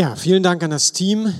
Ja, 0.00 0.16
vielen 0.16 0.42
Dank 0.42 0.62
an 0.62 0.70
das 0.70 0.92
Team. 0.92 1.30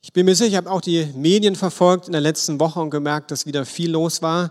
Ich 0.00 0.12
bin 0.12 0.24
mir 0.24 0.34
sicher, 0.34 0.48
ich 0.48 0.56
habe 0.56 0.68
auch 0.68 0.80
die 0.80 1.06
Medien 1.14 1.54
verfolgt 1.54 2.06
in 2.06 2.12
der 2.12 2.20
letzten 2.20 2.58
Woche 2.58 2.80
und 2.80 2.90
gemerkt, 2.90 3.30
dass 3.30 3.46
wieder 3.46 3.64
viel 3.64 3.92
los 3.92 4.20
war. 4.20 4.50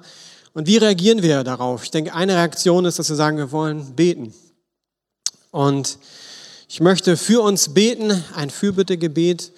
Und 0.54 0.65
wie 0.65 0.78
reagieren 0.78 1.21
wir 1.21 1.43
darauf? 1.43 1.83
Ich 1.83 1.92
denke, 1.92 2.13
eine 2.13 2.35
Reaktion 2.35 2.85
ist, 2.85 2.99
dass 2.99 3.10
wir 3.10 3.17
sagen, 3.17 3.37
wir 3.37 3.51
wollen 3.51 3.96
beten. 3.96 4.33
Und 5.51 5.97
ich 6.69 6.79
möchte 6.79 7.17
für 7.17 7.42
uns 7.42 7.74
beten, 7.74 8.24
ein 8.33 8.49
Fürbittegebet. 8.49 9.51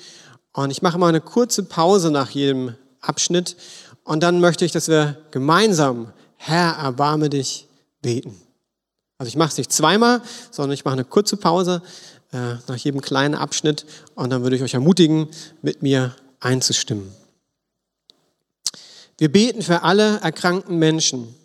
Und 0.53 0.71
ich 0.71 0.81
mache 0.81 0.97
mal 0.97 1.09
eine 1.09 1.21
kurze 1.21 1.61
Pause 1.61 2.09
nach 2.09 2.31
jedem 2.31 2.73
Abschnitt. 3.01 3.55
Und 4.03 4.23
dann 4.23 4.39
möchte 4.39 4.65
ich, 4.65 4.71
dass 4.71 4.87
wir 4.87 5.17
gemeinsam, 5.29 6.11
Herr, 6.41 6.77
erbarme 6.77 7.29
dich, 7.29 7.67
beten. 8.01 8.39
Also 9.17 9.27
ich 9.27 9.35
mache 9.35 9.49
es 9.49 9.57
nicht 9.57 9.73
zweimal, 9.73 10.21
sondern 10.51 10.73
ich 10.73 10.85
mache 10.85 10.93
eine 10.93 11.03
kurze 11.03 11.35
Pause 11.35 11.81
äh, 12.31 12.55
nach 12.65 12.77
jedem 12.77 13.01
kleinen 13.01 13.35
Abschnitt 13.35 13.85
und 14.15 14.29
dann 14.29 14.41
würde 14.43 14.55
ich 14.55 14.63
euch 14.63 14.73
ermutigen, 14.73 15.27
mit 15.61 15.83
mir 15.83 16.15
einzustimmen. 16.39 17.11
Wir 19.17 19.29
beten 19.29 19.61
für 19.61 19.83
alle 19.83 20.21
erkrankten 20.21 20.79
Menschen, 20.79 21.35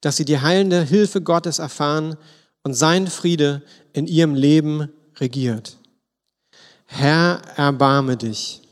dass 0.00 0.16
sie 0.16 0.24
die 0.24 0.38
heilende 0.38 0.82
Hilfe 0.84 1.20
Gottes 1.20 1.58
erfahren 1.58 2.16
und 2.62 2.74
sein 2.74 3.08
Friede 3.08 3.62
in 3.92 4.06
ihrem 4.06 4.36
Leben 4.36 4.92
regiert. 5.16 5.76
Herr, 6.86 7.42
erbarme 7.56 8.16
dich. 8.16 8.62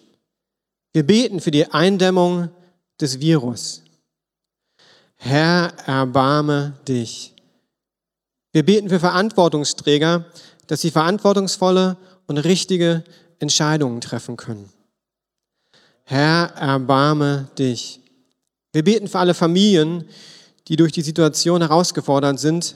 Wir 0.93 1.05
beten 1.05 1.41
für 1.41 1.51
die 1.51 1.67
Eindämmung 1.67 2.51
des 3.01 3.19
Virus. 3.19 3.82
Herr, 5.25 5.73
erbarme 5.87 6.73
dich. 6.89 7.33
Wir 8.51 8.65
beten 8.65 8.89
für 8.89 8.99
Verantwortungsträger, 8.99 10.25
dass 10.67 10.81
sie 10.81 10.91
verantwortungsvolle 10.91 11.97
und 12.27 12.39
richtige 12.39 13.05
Entscheidungen 13.39 14.01
treffen 14.01 14.37
können. 14.37 14.69
Herr, 16.03 16.53
erbarme 16.57 17.49
dich. 17.57 18.01
Wir 18.73 18.83
beten 18.83 19.07
für 19.07 19.21
alle 19.21 19.35
Familien, 19.35 20.09
die 20.67 20.75
durch 20.75 20.91
die 20.91 21.03
Situation 21.03 21.61
herausgefordert 21.61 22.41
sind, 22.41 22.75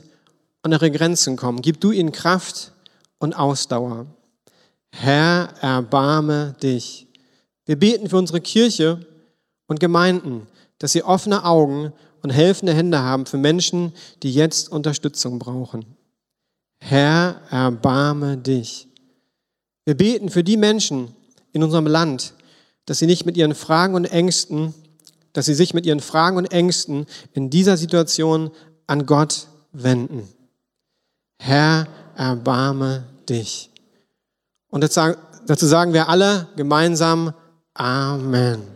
an 0.63 0.71
ihre 0.71 0.93
Grenzen 0.93 1.37
kommen. 1.37 1.63
Gib 1.63 1.81
du 1.81 1.91
ihnen 1.91 2.13
Kraft 2.13 2.71
und 3.19 3.35
Ausdauer. 3.35 4.07
Herr, 4.93 5.53
erbarme 5.63 6.55
dich. 6.63 7.09
Wir 7.65 7.77
beten 7.77 8.09
für 8.09 8.19
unsere 8.19 8.41
Kirche 8.41 9.05
und 9.67 9.81
Gemeinden, 9.81 10.47
dass 10.79 10.93
sie 10.93 11.03
offene 11.03 11.45
Augen 11.45 11.93
und 12.27 12.31
helfende 12.31 12.75
Hände 12.75 12.99
haben 12.99 13.25
für 13.25 13.37
Menschen, 13.37 13.93
die 14.25 14.35
jetzt 14.35 14.73
Unterstützung 14.73 15.39
brauchen. 15.39 15.85
Herr, 16.81 17.41
erbarme 17.51 18.37
dich. 18.37 18.89
Wir 19.85 19.97
beten 19.97 20.29
für 20.29 20.43
die 20.43 20.57
Menschen 20.57 21.15
in 21.53 21.63
unserem 21.63 21.87
Land, 21.87 22.35
dass 22.85 22.99
sie 22.99 23.07
nicht 23.07 23.27
mit 23.27 23.37
ihren 23.37 23.55
Fragen 23.55 23.95
und 23.95 24.07
Ängsten, 24.07 24.75
dass 25.35 25.47
sie 25.47 25.55
sich 25.55 25.73
mit 25.73 25.87
ihren 25.87 26.01
Fragen 26.01 26.37
und 26.37 26.47
Ängsten 26.47 27.07
in 27.33 27.49
dieser 27.49 27.77
Situation 27.77 28.51
an 28.89 29.07
Gott 29.07 29.47
wenden. 29.71 30.29
Herr, 31.41 31.87
erbarme 32.17 33.05
dich. 33.29 33.71
Und 34.69 34.81
dazu 34.83 35.67
sagen 35.67 35.93
wir 35.93 36.09
alle 36.09 36.49
gemeinsam 36.57 37.33
Amen. 37.73 38.76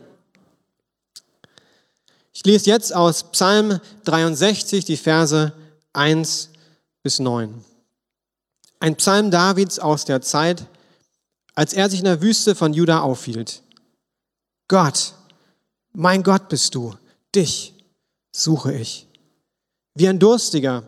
Ich 2.42 2.46
lese 2.46 2.70
jetzt 2.70 2.94
aus 2.94 3.24
Psalm 3.32 3.80
63 4.04 4.86
die 4.86 4.96
Verse 4.96 5.52
1 5.92 6.48
bis 7.02 7.18
9. 7.18 7.62
Ein 8.78 8.96
Psalm 8.96 9.30
Davids 9.30 9.78
aus 9.78 10.06
der 10.06 10.22
Zeit, 10.22 10.64
als 11.54 11.74
er 11.74 11.90
sich 11.90 11.98
in 11.98 12.06
der 12.06 12.22
Wüste 12.22 12.54
von 12.54 12.72
Juda 12.72 13.02
aufhielt. 13.02 13.62
Gott, 14.68 15.12
mein 15.92 16.22
Gott 16.22 16.48
bist 16.48 16.74
du, 16.74 16.94
dich 17.34 17.74
suche 18.32 18.72
ich. 18.72 19.06
Wie 19.94 20.08
ein 20.08 20.18
Durstiger, 20.18 20.84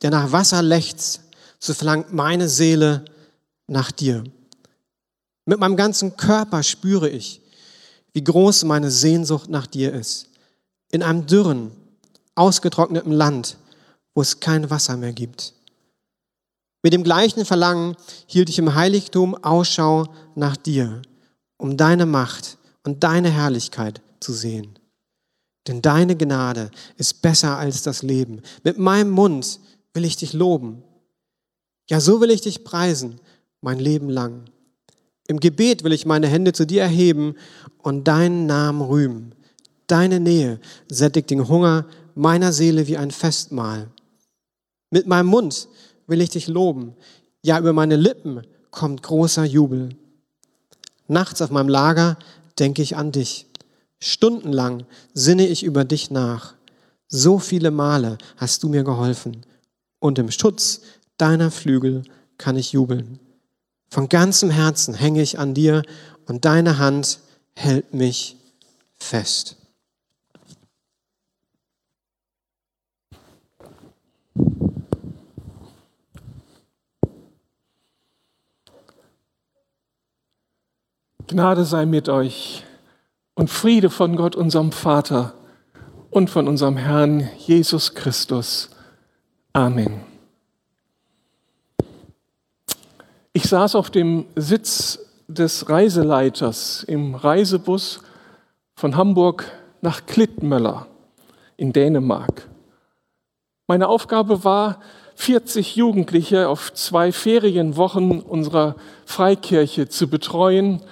der 0.00 0.08
nach 0.08 0.32
Wasser 0.32 0.62
lechzt, 0.62 1.20
so 1.58 1.74
verlangt 1.74 2.14
meine 2.14 2.48
Seele 2.48 3.04
nach 3.66 3.92
dir. 3.92 4.24
Mit 5.44 5.60
meinem 5.60 5.76
ganzen 5.76 6.16
Körper 6.16 6.62
spüre 6.62 7.10
ich, 7.10 7.42
wie 8.14 8.24
groß 8.24 8.64
meine 8.64 8.90
Sehnsucht 8.90 9.50
nach 9.50 9.66
dir 9.66 9.92
ist. 9.92 10.30
In 10.90 11.02
einem 11.02 11.26
dürren, 11.26 11.72
ausgetrockneten 12.34 13.12
Land, 13.12 13.56
wo 14.14 14.22
es 14.22 14.40
kein 14.40 14.70
Wasser 14.70 14.96
mehr 14.96 15.12
gibt. 15.12 15.54
Mit 16.82 16.92
dem 16.92 17.02
gleichen 17.02 17.44
Verlangen 17.44 17.96
hielt 18.26 18.48
ich 18.48 18.58
im 18.58 18.74
Heiligtum 18.74 19.34
Ausschau 19.42 20.06
nach 20.34 20.56
dir, 20.56 21.02
um 21.56 21.76
deine 21.76 22.06
Macht 22.06 22.58
und 22.84 23.02
deine 23.02 23.30
Herrlichkeit 23.30 24.00
zu 24.20 24.32
sehen. 24.32 24.78
Denn 25.66 25.82
deine 25.82 26.16
Gnade 26.16 26.70
ist 26.96 27.22
besser 27.22 27.58
als 27.58 27.82
das 27.82 28.02
Leben. 28.02 28.40
Mit 28.62 28.78
meinem 28.78 29.10
Mund 29.10 29.58
will 29.94 30.04
ich 30.04 30.16
dich 30.16 30.32
loben. 30.32 30.84
Ja, 31.88 32.00
so 32.00 32.20
will 32.20 32.30
ich 32.30 32.40
dich 32.40 32.62
preisen, 32.62 33.20
mein 33.60 33.80
Leben 33.80 34.08
lang. 34.08 34.44
Im 35.26 35.40
Gebet 35.40 35.82
will 35.82 35.92
ich 35.92 36.06
meine 36.06 36.28
Hände 36.28 36.52
zu 36.52 36.66
dir 36.66 36.82
erheben 36.82 37.34
und 37.78 38.04
deinen 38.04 38.46
Namen 38.46 38.80
rühmen. 38.82 39.34
Deine 39.86 40.20
Nähe 40.20 40.60
sättigt 40.88 41.30
den 41.30 41.48
Hunger 41.48 41.86
meiner 42.14 42.52
Seele 42.52 42.86
wie 42.86 42.96
ein 42.96 43.10
Festmahl. 43.10 43.88
Mit 44.90 45.06
meinem 45.06 45.26
Mund 45.26 45.68
will 46.06 46.20
ich 46.20 46.30
dich 46.30 46.48
loben. 46.48 46.94
Ja, 47.42 47.58
über 47.58 47.72
meine 47.72 47.96
Lippen 47.96 48.42
kommt 48.70 49.02
großer 49.02 49.44
Jubel. 49.44 49.90
Nachts 51.08 51.42
auf 51.42 51.50
meinem 51.50 51.68
Lager 51.68 52.18
denke 52.58 52.82
ich 52.82 52.96
an 52.96 53.12
dich. 53.12 53.46
Stundenlang 53.98 54.86
sinne 55.14 55.46
ich 55.46 55.62
über 55.62 55.84
dich 55.84 56.10
nach. 56.10 56.54
So 57.08 57.38
viele 57.38 57.70
Male 57.70 58.18
hast 58.36 58.62
du 58.62 58.68
mir 58.68 58.82
geholfen. 58.82 59.42
Und 59.98 60.18
im 60.18 60.30
Schutz 60.30 60.82
deiner 61.16 61.50
Flügel 61.50 62.02
kann 62.38 62.56
ich 62.56 62.72
jubeln. 62.72 63.18
Von 63.88 64.08
ganzem 64.08 64.50
Herzen 64.50 64.94
hänge 64.94 65.22
ich 65.22 65.38
an 65.38 65.54
dir 65.54 65.82
und 66.26 66.44
deine 66.44 66.78
Hand 66.78 67.20
hält 67.54 67.94
mich 67.94 68.36
fest. 68.98 69.56
Gnade 81.28 81.64
sei 81.64 81.86
mit 81.86 82.08
euch 82.08 82.64
und 83.34 83.50
Friede 83.50 83.90
von 83.90 84.16
Gott, 84.16 84.36
unserem 84.36 84.72
Vater 84.72 85.34
und 86.10 86.30
von 86.30 86.48
unserem 86.48 86.76
Herrn 86.76 87.28
Jesus 87.38 87.94
Christus. 87.94 88.70
Amen. 89.52 90.00
Ich 93.32 93.44
saß 93.44 93.74
auf 93.74 93.90
dem 93.90 94.26
Sitz 94.34 94.98
des 95.28 95.68
Reiseleiters 95.68 96.84
im 96.84 97.14
Reisebus 97.14 98.00
von 98.74 98.96
Hamburg 98.96 99.50
nach 99.82 100.06
Klittmöller 100.06 100.86
in 101.56 101.72
Dänemark. 101.72 102.48
Meine 103.66 103.88
Aufgabe 103.88 104.44
war, 104.44 104.80
40 105.16 105.76
Jugendliche 105.76 106.48
auf 106.48 106.72
zwei 106.72 107.10
Ferienwochen 107.10 108.20
unserer 108.20 108.76
Freikirche 109.04 109.88
zu 109.88 110.08
betreuen 110.08 110.82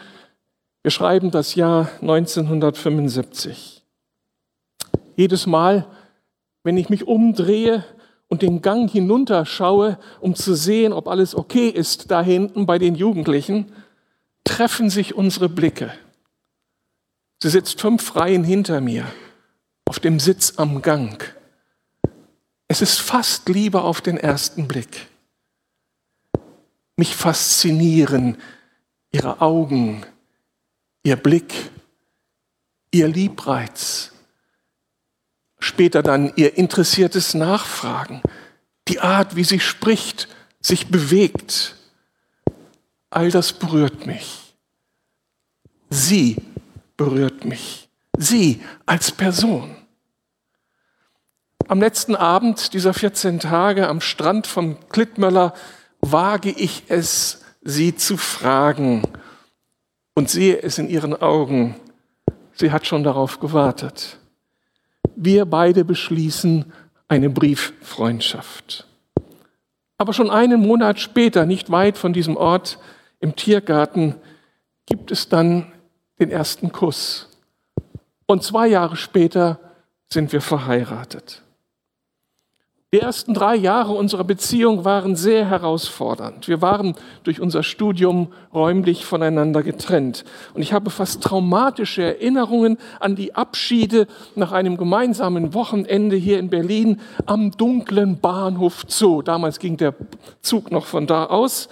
wir 0.85 0.91
schreiben 0.91 1.31
das 1.31 1.55
Jahr 1.55 1.91
1975. 2.03 3.83
Jedes 5.17 5.47
Mal, 5.47 5.87
wenn 6.63 6.77
ich 6.77 6.91
mich 6.91 7.07
umdrehe 7.07 7.83
und 8.29 8.43
den 8.43 8.61
Gang 8.61 8.91
hinunterschaue, 8.91 9.99
um 10.21 10.35
zu 10.35 10.55
sehen, 10.55 10.93
ob 10.93 11.09
alles 11.09 11.35
okay 11.35 11.69
ist 11.71 12.11
da 12.11 12.21
hinten 12.21 12.67
bei 12.67 12.77
den 12.77 12.97
Jugendlichen, 12.97 13.73
treffen 14.45 14.91
sich 14.91 15.15
unsere 15.15 15.49
Blicke. 15.49 15.91
Sie 17.43 17.49
sitzt 17.49 17.81
fünf 17.81 18.15
Reihen 18.15 18.45
hinter 18.45 18.83
mir 18.83 19.07
auf 19.87 20.01
dem 20.01 20.21
Sitz 20.21 20.59
am 20.59 20.83
Gang. 20.83 21.35
Es 22.75 22.83
ist 22.83 22.99
fast 22.99 23.49
Liebe 23.49 23.83
auf 23.83 24.01
den 24.01 24.17
ersten 24.17 24.67
Blick. 24.67 25.07
Mich 26.97 27.15
faszinieren 27.15 28.37
ihre 29.13 29.41
Augen, 29.41 30.05
ihr 31.05 31.15
Blick, 31.15 31.55
ihr 32.91 33.07
Liebreiz, 33.07 34.11
später 35.61 36.03
dann 36.03 36.33
ihr 36.35 36.59
interessiertes 36.59 37.35
Nachfragen, 37.35 38.23
die 38.89 38.99
Art, 38.99 39.37
wie 39.37 39.45
sie 39.45 39.61
spricht, 39.61 40.27
sich 40.61 40.89
bewegt, 40.89 41.77
all 43.09 43.31
das 43.31 43.53
berührt 43.53 44.05
mich. 44.05 44.57
Sie 45.91 46.39
berührt 46.97 47.45
mich, 47.45 47.89
sie 48.19 48.61
als 48.85 49.13
Person. 49.13 49.84
Am 51.67 51.81
letzten 51.81 52.15
Abend 52.15 52.75
dieser 52.75 52.93
14 52.93 53.41
Tage 53.41 53.89
am 53.89 54.03
Strand 54.03 54.47
von 54.47 54.77
Klittmöller 54.91 55.55
wage 56.03 56.51
ich 56.51 56.85
es, 56.89 57.43
sie 57.63 57.97
zu 57.97 58.19
fragen 58.19 59.03
und 60.15 60.29
sehe 60.29 60.63
es 60.63 60.77
in 60.77 60.91
ihren 60.91 61.15
Augen. 61.15 61.77
Sie 62.53 62.71
hat 62.71 62.87
schon 62.87 63.03
darauf 63.03 63.41
gewartet. 63.41 64.19
Wir 65.17 65.47
beide 65.47 65.87
beschließen 65.87 66.71
eine 67.09 67.31
Brieffreundschaft. 67.31 68.87
Aber 69.97 70.13
schon 70.13 70.31
einen 70.31 70.61
Monat 70.61 71.01
später, 71.01 71.47
nicht 71.47 71.71
weit 71.71 71.97
von 71.97 72.13
diesem 72.13 72.37
Ort 72.37 72.79
im 73.21 73.37
Tiergarten, 73.37 74.17
gibt 74.85 75.11
es 75.11 75.31
dann 75.31 75.73
den 76.19 76.31
ersten 76.31 76.73
Kuss. 76.73 77.31
Und 78.27 78.43
zwei 78.43 78.69
Jahre 78.69 78.97
später 78.97 79.59
sind 80.13 80.31
wir 80.33 80.43
verheiratet. 80.43 81.44
Die 82.95 83.01
ersten 83.01 83.35
drei 83.35 83.57
Jahre 83.57 83.93
unserer 83.93 84.23
Beziehung 84.23 84.85
waren 84.85 85.17
sehr 85.17 85.51
herausfordernd. 85.51 86.47
Wir 86.47 86.63
waren 86.63 86.95
durch 87.25 87.41
unser 87.41 87.65
Studium 87.65 88.29
räumlich 88.55 89.05
voneinander 89.05 89.65
getrennt. 89.65 90.25
Und 90.55 90.63
ich 90.63 90.73
habe 90.73 90.91
fast 90.91 91.21
traumatische 91.21 92.05
Erinnerungen 92.05 92.79
an 93.01 93.17
die 93.17 93.35
Abschiede 93.35 94.07
nach 94.37 94.53
einem 94.53 94.77
gemeinsamen 94.77 95.55
Wochenende 95.55 96.15
hier 96.15 96.39
in 96.39 96.51
Berlin 96.51 97.01
am 97.27 97.51
dunklen 97.51 98.21
Bahnhof 98.21 98.85
Zoo. 98.87 99.23
Damals 99.23 99.59
ging 99.59 99.77
der 99.77 99.97
Zug 100.41 100.71
noch 100.71 100.87
von 100.87 101.09
da 101.09 101.25
aus. 101.25 101.69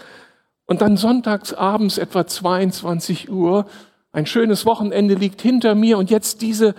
Und 0.67 0.83
dann 0.83 0.97
sonntags 0.97 1.55
abends 1.55 1.99
etwa 1.99 2.27
22 2.27 3.31
Uhr. 3.31 3.67
Ein 4.11 4.27
schönes 4.27 4.67
Wochenende 4.67 5.15
liegt 5.15 5.41
hinter 5.41 5.77
mir 5.77 5.99
und 5.99 6.11
jetzt 6.11 6.43
diese 6.43 6.75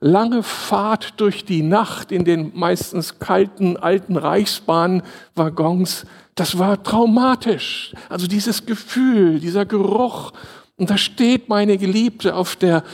lange 0.00 0.42
Fahrt 0.42 1.14
durch 1.20 1.44
die 1.44 1.62
Nacht 1.62 2.12
in 2.12 2.24
den 2.24 2.52
meistens 2.54 3.18
kalten 3.18 3.76
alten 3.76 4.16
Reichsbahnwaggons, 4.16 6.06
das 6.34 6.58
war 6.58 6.82
traumatisch. 6.82 7.92
Also 8.08 8.26
dieses 8.26 8.64
Gefühl, 8.64 9.40
dieser 9.40 9.66
Geruch. 9.66 10.32
Und 10.76 10.90
da 10.90 10.96
steht 10.96 11.48
meine 11.48 11.78
Geliebte 11.78 12.36
auf 12.36 12.54
der, 12.54 12.84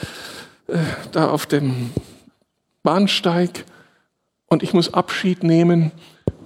äh, 0.66 0.78
da 1.12 1.28
auf 1.28 1.44
dem 1.44 1.90
Bahnsteig 2.82 3.64
und 4.46 4.62
ich 4.62 4.72
muss 4.72 4.94
Abschied 4.94 5.42
nehmen 5.42 5.92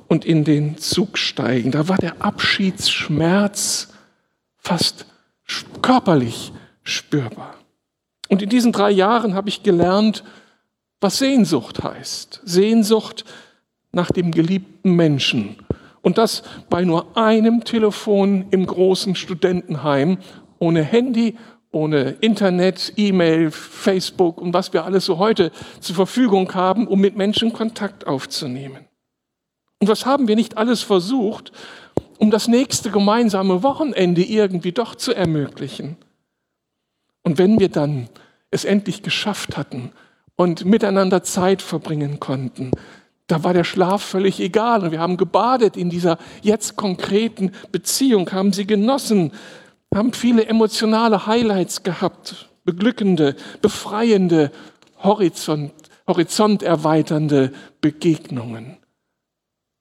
und 0.09 0.25
in 0.25 0.45
den 0.45 0.79
Zug 0.79 1.19
steigen. 1.19 1.71
Da 1.71 1.89
war 1.89 1.99
der 1.99 2.21
Abschiedsschmerz 2.23 3.89
fast 4.57 5.07
körperlich 5.83 6.53
spürbar. 6.83 7.55
Und 8.29 8.43
in 8.43 8.49
diesen 8.49 8.73
drei 8.73 8.91
Jahren 8.91 9.35
habe 9.35 9.49
ich 9.49 9.63
gelernt, 9.63 10.25
was 11.01 11.19
Sehnsucht 11.19 11.83
heißt. 11.83 12.41
Sehnsucht 12.45 13.25
nach 13.93 14.11
dem 14.11 14.31
geliebten 14.31 14.93
Menschen. 14.93 15.57
Und 16.03 16.19
das 16.19 16.43
bei 16.71 16.85
nur 16.85 17.17
einem 17.17 17.65
Telefon 17.65 18.47
im 18.51 18.67
großen 18.67 19.15
Studentenheim, 19.15 20.19
ohne 20.59 20.83
Handy, 20.83 21.37
ohne 21.71 22.17
Internet, 22.21 22.95
E-Mail, 22.97 23.51
Facebook 23.51 24.41
und 24.41 24.55
was 24.55 24.73
wir 24.73 24.85
alles 24.85 25.05
so 25.05 25.19
heute 25.19 25.53
zur 25.81 25.97
Verfügung 25.97 26.53
haben, 26.55 26.87
um 26.87 27.01
mit 27.01 27.17
Menschen 27.17 27.53
Kontakt 27.53 28.07
aufzunehmen. 28.07 28.87
Und 29.81 29.89
was 29.89 30.07
haben 30.07 30.29
wir 30.29 30.37
nicht 30.37 30.57
alles 30.57 30.83
versucht, 30.83 31.53
um 32.19 32.31
das 32.31 32.49
nächste 32.49 32.91
gemeinsame 32.91 33.63
Wochenende 33.63 34.23
irgendwie 34.23 34.73
doch 34.73 34.95
zu 34.95 35.15
ermöglichen? 35.15 35.97
Und 37.23 37.39
wenn 37.39 37.61
wir 37.61 37.69
dann 37.69 38.09
es 38.51 38.65
endlich 38.65 39.03
geschafft 39.03 39.57
hatten, 39.57 39.93
und 40.39 40.65
miteinander 40.65 41.25
Zeit 41.25 41.61
verbringen 41.63 42.21
konnten. 42.21 42.71
Da 43.27 43.45
war 43.45 43.53
der 43.53 43.65
Schlaf 43.65 44.03
völlig 44.03 44.41
egal 44.41 44.85
und 44.85 44.93
wir 44.93 45.01
haben 45.01 45.17
gebadet 45.19 45.77
in 45.77 45.91
dieser 45.91 46.17
jetzt 46.43 46.77
konkreten 46.77 47.53
Beziehung, 47.73 48.31
haben 48.33 48.53
sie 48.53 48.67
genossen, 48.67 49.33
haben 49.95 50.13
viele 50.13 50.47
emotionale 50.47 51.27
Highlights 51.27 51.83
gehabt, 51.83 52.49
beglückende, 52.65 53.35
befreiende, 53.61 54.51
Horizont, 55.03 55.73
horizonterweiternde 56.07 57.53
Begegnungen. 57.81 58.79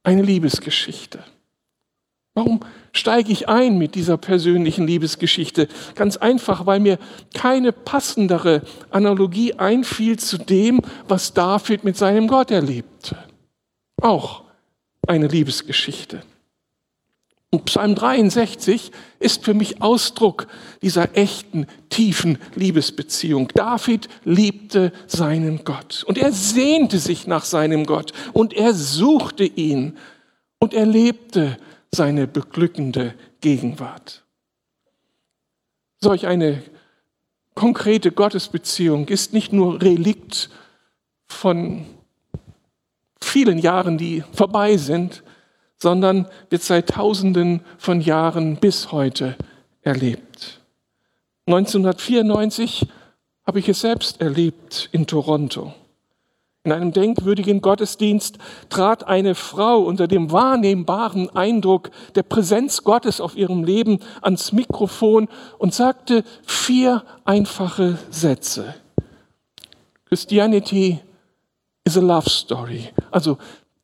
Eine 0.03 0.23
Liebesgeschichte. 0.23 1.23
Warum 2.37 2.59
steige 2.93 3.31
ich 3.31 3.49
ein 3.49 3.79
mit 3.79 3.95
dieser 3.95 4.15
persönlichen 4.15 4.85
Liebesgeschichte? 4.85 5.67
Ganz 5.95 6.17
einfach, 6.17 6.67
weil 6.67 6.79
mir 6.79 6.99
keine 7.33 7.71
passendere 7.71 8.61
Analogie 8.91 9.55
einfiel 9.55 10.19
zu 10.19 10.37
dem, 10.37 10.81
was 11.07 11.33
David 11.33 11.83
mit 11.83 11.97
seinem 11.97 12.27
Gott 12.27 12.51
erlebte. 12.51 13.17
Auch 14.03 14.43
eine 15.07 15.25
Liebesgeschichte. 15.25 16.21
Und 17.49 17.65
Psalm 17.65 17.95
63 17.95 18.91
ist 19.19 19.43
für 19.43 19.55
mich 19.55 19.81
Ausdruck 19.81 20.45
dieser 20.83 21.17
echten, 21.17 21.65
tiefen 21.89 22.37
Liebesbeziehung. 22.53 23.47
David 23.55 24.09
liebte 24.25 24.91
seinen 25.07 25.63
Gott 25.63 26.03
und 26.05 26.19
er 26.19 26.31
sehnte 26.31 26.99
sich 26.99 27.25
nach 27.25 27.45
seinem 27.45 27.87
Gott 27.87 28.13
und 28.33 28.53
er 28.53 28.75
suchte 28.75 29.43
ihn 29.43 29.97
und 30.59 30.75
er 30.75 30.85
lebte 30.85 31.57
seine 31.91 32.27
beglückende 32.27 33.13
Gegenwart. 33.41 34.23
Solch 35.99 36.27
eine 36.27 36.61
konkrete 37.55 38.11
Gottesbeziehung 38.11 39.07
ist 39.07 39.33
nicht 39.33 39.51
nur 39.51 39.81
Relikt 39.81 40.49
von 41.27 41.85
vielen 43.21 43.57
Jahren, 43.57 43.97
die 43.97 44.23
vorbei 44.31 44.77
sind, 44.77 45.23
sondern 45.79 46.27
wird 46.49 46.61
seit 46.61 46.89
Tausenden 46.89 47.61
von 47.77 48.01
Jahren 48.01 48.57
bis 48.57 48.91
heute 48.91 49.35
erlebt. 49.81 50.61
1994 51.47 52.87
habe 53.45 53.59
ich 53.59 53.69
es 53.69 53.81
selbst 53.81 54.21
erlebt 54.21 54.89
in 54.91 55.07
Toronto. 55.07 55.73
In 56.67 56.73
einem 56.73 56.91
denkwürdigen 56.91 57.61
Gottesdienst 57.61 58.39
trat 58.67 59.07
eine 59.07 59.35
Frau 59.35 59.79
unter 59.79 60.05
dem 60.05 60.33
wahrnehmbaren 60.33 61.33
Eindruck 61.33 61.91
der 62.15 62.23
Präsenz 62.23 62.83
Gottes 62.83 63.21
auf 63.21 63.37
ihrem 63.37 63.63
Leben 63.63 63.99
ans 64.21 64.51
Mikrofon 64.51 65.29
und 65.59 65.73
sagte 65.73 66.25
vier 66.45 67.05
einfache 67.23 67.97
Sätze. 68.09 68.75
Christianity 70.09 70.99
is 71.85 71.97
a 71.97 72.01
love 72.01 72.29
story. 72.29 72.89
Also 73.11 73.37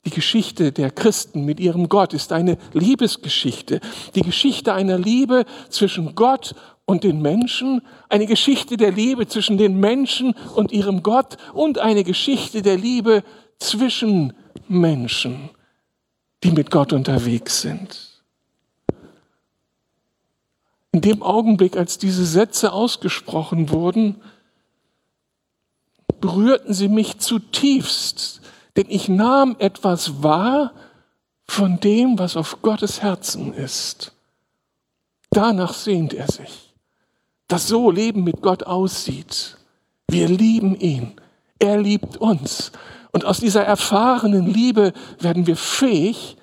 die 0.06 0.10
Geschichte 0.10 0.72
der 0.72 0.92
Christen 0.92 1.46
mit 1.46 1.60
ihrem 1.60 1.88
Gott 1.88 2.14
ist 2.14 2.34
eine 2.34 2.58
Liebesgeschichte. 2.74 3.80
Die 4.16 4.22
Geschichte 4.22 4.74
einer 4.74 4.98
Liebe 4.98 5.46
zwischen 5.70 6.14
Gott 6.16 6.56
und 6.86 7.06
den 7.06 7.22
Menschen, 7.22 7.82
eine 8.10 8.26
Geschichte 8.26 8.76
der 8.76 8.92
Liebe 8.92 9.28
zwischen 9.28 9.58
den 9.58 9.80
Menschen 9.80 10.36
und 10.56 10.74
ihrem 10.74 11.04
Gott 11.04 11.38
und 11.54 11.80
eine 11.80 12.04
Geschichte 12.04 12.62
der 12.62 12.78
Liebe 12.78 13.24
zwischen 13.60 14.34
Menschen, 14.68 15.50
die 16.44 16.52
mit 16.52 16.70
Gott 16.70 16.92
unterwegs 16.92 17.62
sind. 17.62 18.22
In 20.92 21.00
dem 21.00 21.24
Augenblick, 21.24 21.78
als 21.78 21.98
diese 21.98 22.26
Sätze 22.26 22.74
ausgesprochen 22.74 23.70
wurden, 23.70 24.22
berührten 26.20 26.74
sie 26.74 26.90
mich 26.90 27.20
zutiefst, 27.20 28.43
denn 28.76 28.86
ich 28.90 29.10
nahm 29.10 29.56
etwas 29.60 30.24
wahr 30.24 30.74
von 31.46 31.80
dem, 31.80 32.18
was 32.20 32.38
auf 32.38 32.62
Gottes 32.62 33.02
Herzen 33.02 33.54
ist. 33.54 34.14
Danach 35.30 35.74
sehnt 35.74 36.14
er 36.14 36.32
sich 36.32 36.74
dass 37.54 37.68
so 37.68 37.92
Leben 37.92 38.24
mit 38.24 38.42
Gott 38.42 38.64
aussieht. 38.64 39.58
Wir 40.08 40.28
lieben 40.28 40.76
ihn. 40.76 41.14
Er 41.60 41.80
liebt 41.80 42.18
uns. 42.18 42.72
Und 43.12 43.26
aus 43.26 43.40
dieser 43.40 43.64
erfahrenen 43.64 44.48
Liebe 44.48 44.92
werden 45.20 45.46
wir 45.46 45.56
fähig, 45.56 46.38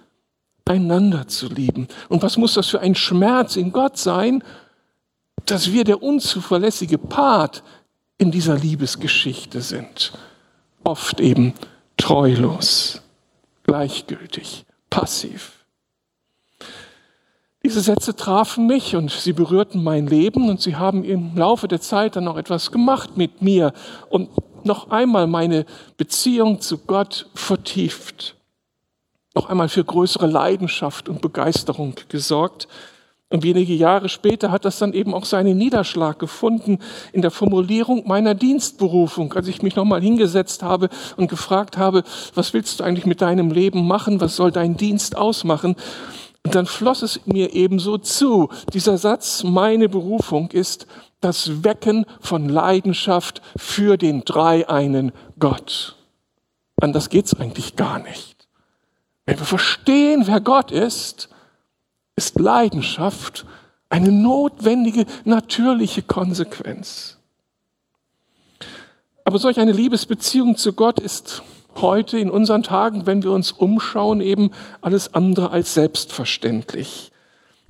einander 0.65 1.27
zu 1.27 1.49
lieben. 1.49 1.89
Und 2.09 2.23
was 2.23 2.37
muss 2.37 2.55
das 2.55 2.69
für 2.69 2.79
ein 2.79 2.95
Schmerz 2.95 3.57
in 3.57 3.73
Gott 3.73 3.99
sein, 3.99 4.45
dass 5.47 5.73
wir 5.73 5.83
der 5.83 6.01
unzuverlässige 6.01 6.97
Part 6.97 7.65
in 8.19 8.31
dieser 8.31 8.57
Liebesgeschichte 8.57 9.63
sind. 9.63 10.13
Oft 10.85 11.19
eben 11.19 11.55
treulos, 12.01 13.03
gleichgültig, 13.65 14.65
passiv. 14.89 15.65
Diese 17.63 17.83
Sätze 17.83 18.17
trafen 18.17 18.67
mich 18.67 18.97
und 18.97 19.11
sie 19.11 19.35
berührten 19.35 19.85
mein 19.85 20.07
Leben 20.07 20.49
und 20.49 20.63
sie 20.63 20.77
haben 20.77 21.05
im 21.05 21.37
Laufe 21.37 21.69
der 21.69 21.81
Zeit 21.83 22.17
dann 22.17 22.25
noch 22.25 22.39
etwas 22.39 22.73
gemacht 22.73 23.19
mit 23.19 23.43
mir 23.43 23.75
und 24.09 24.31
noch 24.65 24.91
einmal 24.91 25.27
meine 25.27 25.67
Beziehung 25.99 26.61
zu 26.63 26.79
Gott 26.79 27.27
vertieft, 27.35 28.35
noch 29.35 29.51
einmal 29.51 29.69
für 29.69 29.85
größere 29.85 30.27
Leidenschaft 30.27 31.09
und 31.09 31.21
Begeisterung 31.21 31.95
gesorgt. 32.09 32.67
Und 33.33 33.45
wenige 33.45 33.75
Jahre 33.75 34.09
später 34.09 34.51
hat 34.51 34.65
das 34.65 34.81
dann 34.81 34.93
eben 34.93 35.15
auch 35.15 35.25
seinen 35.25 35.57
Niederschlag 35.57 36.19
gefunden 36.19 36.81
in 37.13 37.23
der 37.23 37.31
Formulierung 37.31 38.07
meiner 38.07 38.35
Dienstberufung, 38.35 39.33
als 39.35 39.47
ich 39.47 39.63
mich 39.63 39.77
nochmal 39.77 40.03
hingesetzt 40.03 40.65
habe 40.65 40.89
und 41.17 41.29
gefragt 41.29 41.79
habe, 41.79 42.03
was 42.35 42.53
willst 42.53 42.81
du 42.81 42.85
eigentlich 42.85 43.07
mit 43.07 43.23
deinem 43.23 43.53
Leben 43.53 43.87
machen, 43.87 44.21
was 44.21 44.35
soll 44.35 44.51
dein 44.51 44.77
Dienst 44.77 45.17
ausmachen? 45.17 45.77
Und 46.45 46.57
dann 46.57 46.67
floss 46.67 47.03
es 47.03 47.21
mir 47.27 47.55
ebenso 47.55 47.99
zu. 47.99 48.49
Dieser 48.73 48.99
Satz, 48.99 49.45
meine 49.45 49.89
Berufung 49.89 50.51
ist 50.51 50.89
das 51.21 51.63
Wecken 51.63 52.07
von 52.21 52.49
Leidenschaft 52.49 53.43
für 53.57 53.97
den 53.97 54.25
dreieinen 54.25 55.13
Gott. 55.39 55.97
Anders 56.81 57.11
geht's 57.11 57.35
eigentlich 57.35 57.77
gar 57.77 58.01
nicht. 58.01 58.49
Wenn 59.25 59.39
wir 59.39 59.47
verstehen, 59.47 60.23
wer 60.27 60.41
Gott 60.41 60.73
ist, 60.73 61.29
ist 62.21 62.39
Leidenschaft 62.39 63.47
eine 63.89 64.13
notwendige, 64.13 65.07
natürliche 65.25 66.03
Konsequenz. 66.03 67.17
Aber 69.25 69.39
solch 69.39 69.59
eine 69.59 69.73
Liebesbeziehung 69.73 70.59
zu 70.59 70.75
Gott 70.75 71.01
ist 71.01 71.43
heute 71.77 72.19
in 72.19 72.31
unseren 72.31 72.63
Tagen, 72.63 73.07
wenn 73.07 73.23
wir 73.23 73.33
uns 73.33 73.53
umschauen, 73.53 74.21
eben 74.21 74.51
alles 74.83 75.15
andere 75.15 75.51
als 75.51 75.73
selbstverständlich. 75.73 77.11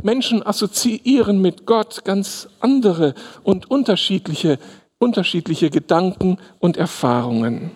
Menschen 0.02 0.44
assoziieren 0.44 1.40
mit 1.40 1.64
Gott 1.64 2.04
ganz 2.04 2.48
andere 2.58 3.14
und 3.44 3.70
unterschiedliche, 3.70 4.58
unterschiedliche 4.98 5.70
Gedanken 5.70 6.38
und 6.58 6.76
Erfahrungen. 6.76 7.70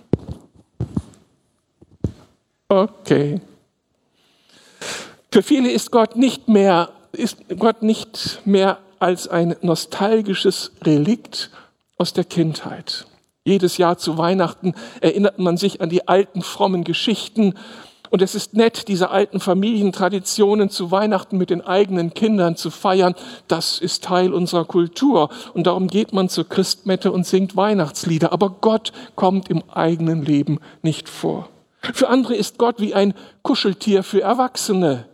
Okay. 2.69 3.41
Für 5.35 5.43
viele 5.43 5.69
ist 5.69 5.91
Gott 5.91 6.15
nicht 6.15 6.47
mehr, 6.47 6.91
ist 7.11 7.39
Gott 7.59 7.83
nicht 7.83 8.43
mehr 8.45 8.79
als 9.01 9.27
ein 9.27 9.57
nostalgisches 9.63 10.71
Relikt 10.85 11.51
aus 11.99 12.13
der 12.13 12.23
Kindheit. 12.23 13.07
Jedes 13.45 13.77
Jahr 13.77 13.99
zu 13.99 14.17
Weihnachten 14.17 14.75
erinnert 15.01 15.41
man 15.41 15.57
sich 15.57 15.81
an 15.81 15.89
die 15.89 16.07
alten 16.07 16.41
frommen 16.41 16.85
Geschichten. 16.85 17.55
Und 18.11 18.23
es 18.23 18.37
ist 18.37 18.55
nett, 18.55 18.87
diese 18.87 19.11
alten 19.11 19.41
Familientraditionen 19.41 20.71
zu 20.71 20.93
Weihnachten 20.93 21.37
mit 21.37 21.51
den 21.51 21.63
eigenen 21.63 22.15
Kindern 22.15 22.55
zu 22.55 22.71
feiern. 22.71 23.17
Das 23.49 23.81
ist 23.81 24.05
Teil 24.05 24.33
unserer 24.33 24.67
Kultur. 24.67 25.31
Und 25.53 25.67
darum 25.67 25.89
geht 25.89 26.13
man 26.13 26.29
zur 26.29 26.49
Christmette 26.49 27.11
und 27.11 27.27
singt 27.27 27.57
Weihnachtslieder. 27.57 28.33
Aber 28.33 28.51
Gott 28.61 28.93
kommt 29.17 29.51
im 29.51 29.65
eigenen 29.69 30.25
Leben 30.25 30.61
nicht 30.83 31.09
vor. 31.09 31.49
Für 31.93 32.09
andere 32.09 32.37
ist 32.37 32.57
Gott 32.57 32.79
wie 32.79 32.95
ein 32.95 33.15
Kuscheltier 33.43 34.05
für 34.05 34.21
Erwachsene. 34.21 35.07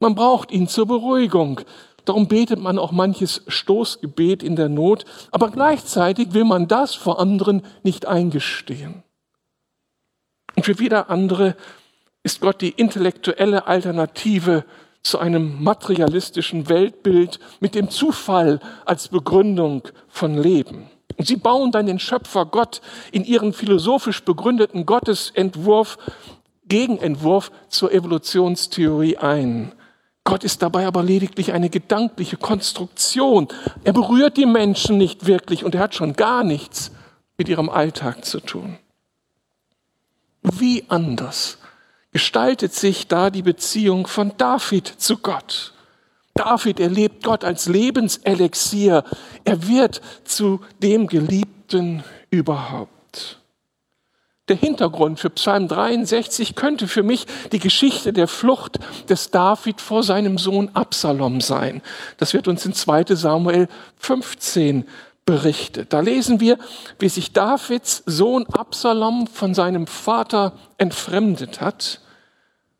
Man 0.00 0.14
braucht 0.14 0.52
ihn 0.52 0.68
zur 0.68 0.86
Beruhigung. 0.86 1.60
Darum 2.04 2.28
betet 2.28 2.60
man 2.60 2.78
auch 2.78 2.92
manches 2.92 3.42
Stoßgebet 3.48 4.42
in 4.42 4.56
der 4.56 4.68
Not, 4.68 5.04
aber 5.30 5.50
gleichzeitig 5.50 6.32
will 6.32 6.44
man 6.44 6.68
das 6.68 6.94
vor 6.94 7.20
anderen 7.20 7.62
nicht 7.82 8.06
eingestehen. 8.06 9.02
Und 10.56 10.64
für 10.64 10.78
wieder 10.78 11.10
andere 11.10 11.56
ist 12.22 12.40
Gott 12.40 12.60
die 12.60 12.70
intellektuelle 12.70 13.66
Alternative 13.66 14.64
zu 15.02 15.18
einem 15.18 15.62
materialistischen 15.62 16.68
Weltbild 16.68 17.38
mit 17.60 17.74
dem 17.74 17.90
Zufall 17.90 18.60
als 18.84 19.08
Begründung 19.08 19.82
von 20.08 20.36
Leben. 20.36 20.90
Und 21.16 21.26
sie 21.26 21.36
bauen 21.36 21.72
dann 21.72 21.86
den 21.86 21.98
Schöpfer 21.98 22.46
Gott 22.46 22.80
in 23.12 23.24
ihren 23.24 23.52
philosophisch 23.52 24.24
begründeten 24.24 24.86
Gottesentwurf, 24.86 25.98
Gegenentwurf 26.66 27.50
zur 27.68 27.92
Evolutionstheorie 27.92 29.16
ein. 29.16 29.72
Gott 30.28 30.44
ist 30.44 30.60
dabei 30.60 30.86
aber 30.86 31.02
lediglich 31.02 31.54
eine 31.54 31.70
gedankliche 31.70 32.36
Konstruktion. 32.36 33.48
Er 33.84 33.94
berührt 33.94 34.36
die 34.36 34.44
Menschen 34.44 34.98
nicht 34.98 35.26
wirklich 35.26 35.64
und 35.64 35.74
er 35.74 35.80
hat 35.80 35.94
schon 35.94 36.12
gar 36.12 36.44
nichts 36.44 36.90
mit 37.38 37.48
ihrem 37.48 37.70
Alltag 37.70 38.26
zu 38.26 38.40
tun. 38.40 38.76
Wie 40.42 40.84
anders 40.88 41.56
gestaltet 42.12 42.74
sich 42.74 43.08
da 43.08 43.30
die 43.30 43.40
Beziehung 43.40 44.06
von 44.06 44.34
David 44.36 44.86
zu 44.98 45.16
Gott? 45.16 45.72
David 46.34 46.78
erlebt 46.78 47.24
Gott 47.24 47.42
als 47.42 47.66
Lebenselixier. 47.66 49.04
Er 49.44 49.66
wird 49.66 50.02
zu 50.24 50.60
dem 50.82 51.06
Geliebten 51.06 52.04
überhaupt. 52.28 52.97
Der 54.48 54.56
Hintergrund 54.56 55.20
für 55.20 55.30
Psalm 55.30 55.68
63 55.68 56.54
könnte 56.54 56.88
für 56.88 57.02
mich 57.02 57.26
die 57.52 57.58
Geschichte 57.58 58.12
der 58.12 58.28
Flucht 58.28 58.78
des 59.08 59.30
David 59.30 59.80
vor 59.80 60.02
seinem 60.02 60.38
Sohn 60.38 60.70
Absalom 60.72 61.40
sein. 61.40 61.82
Das 62.16 62.32
wird 62.32 62.48
uns 62.48 62.64
in 62.64 62.72
2 62.72 63.04
Samuel 63.14 63.68
15 63.96 64.86
berichtet. 65.26 65.92
Da 65.92 66.00
lesen 66.00 66.40
wir, 66.40 66.56
wie 66.98 67.10
sich 67.10 67.34
Davids 67.34 68.02
Sohn 68.06 68.46
Absalom 68.46 69.26
von 69.26 69.52
seinem 69.52 69.86
Vater 69.86 70.54
entfremdet 70.78 71.60
hat. 71.60 72.00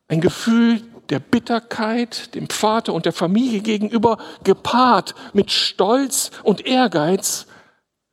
Ein 0.08 0.22
Gefühl 0.22 0.80
der 1.10 1.18
Bitterkeit 1.18 2.34
dem 2.34 2.48
Vater 2.48 2.94
und 2.94 3.04
der 3.04 3.12
Familie 3.12 3.60
gegenüber, 3.60 4.16
gepaart 4.44 5.14
mit 5.34 5.50
Stolz 5.50 6.30
und 6.42 6.66
Ehrgeiz, 6.66 7.46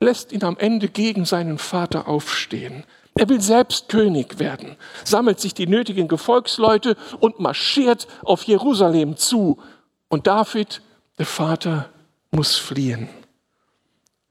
lässt 0.01 0.33
ihn 0.33 0.43
am 0.43 0.57
Ende 0.57 0.89
gegen 0.89 1.23
seinen 1.23 1.57
Vater 1.57 2.09
aufstehen. 2.09 2.83
Er 3.17 3.29
will 3.29 3.39
selbst 3.39 3.87
König 3.87 4.39
werden, 4.39 4.75
sammelt 5.05 5.39
sich 5.39 5.53
die 5.53 5.67
nötigen 5.67 6.09
Gefolgsleute 6.09 6.97
und 7.21 7.39
marschiert 7.39 8.07
auf 8.23 8.43
Jerusalem 8.43 9.15
zu. 9.15 9.57
Und 10.09 10.27
David, 10.27 10.81
der 11.17 11.25
Vater, 11.25 11.89
muss 12.31 12.57
fliehen. 12.57 13.07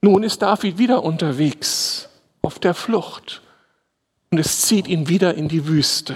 Nun 0.02 0.22
ist 0.22 0.42
David 0.42 0.76
wieder 0.76 1.02
unterwegs, 1.02 2.10
auf 2.42 2.58
der 2.58 2.74
Flucht. 2.74 3.40
Und 4.30 4.38
es 4.38 4.62
zieht 4.62 4.86
ihn 4.86 5.08
wieder 5.08 5.34
in 5.34 5.48
die 5.48 5.66
Wüste. 5.66 6.14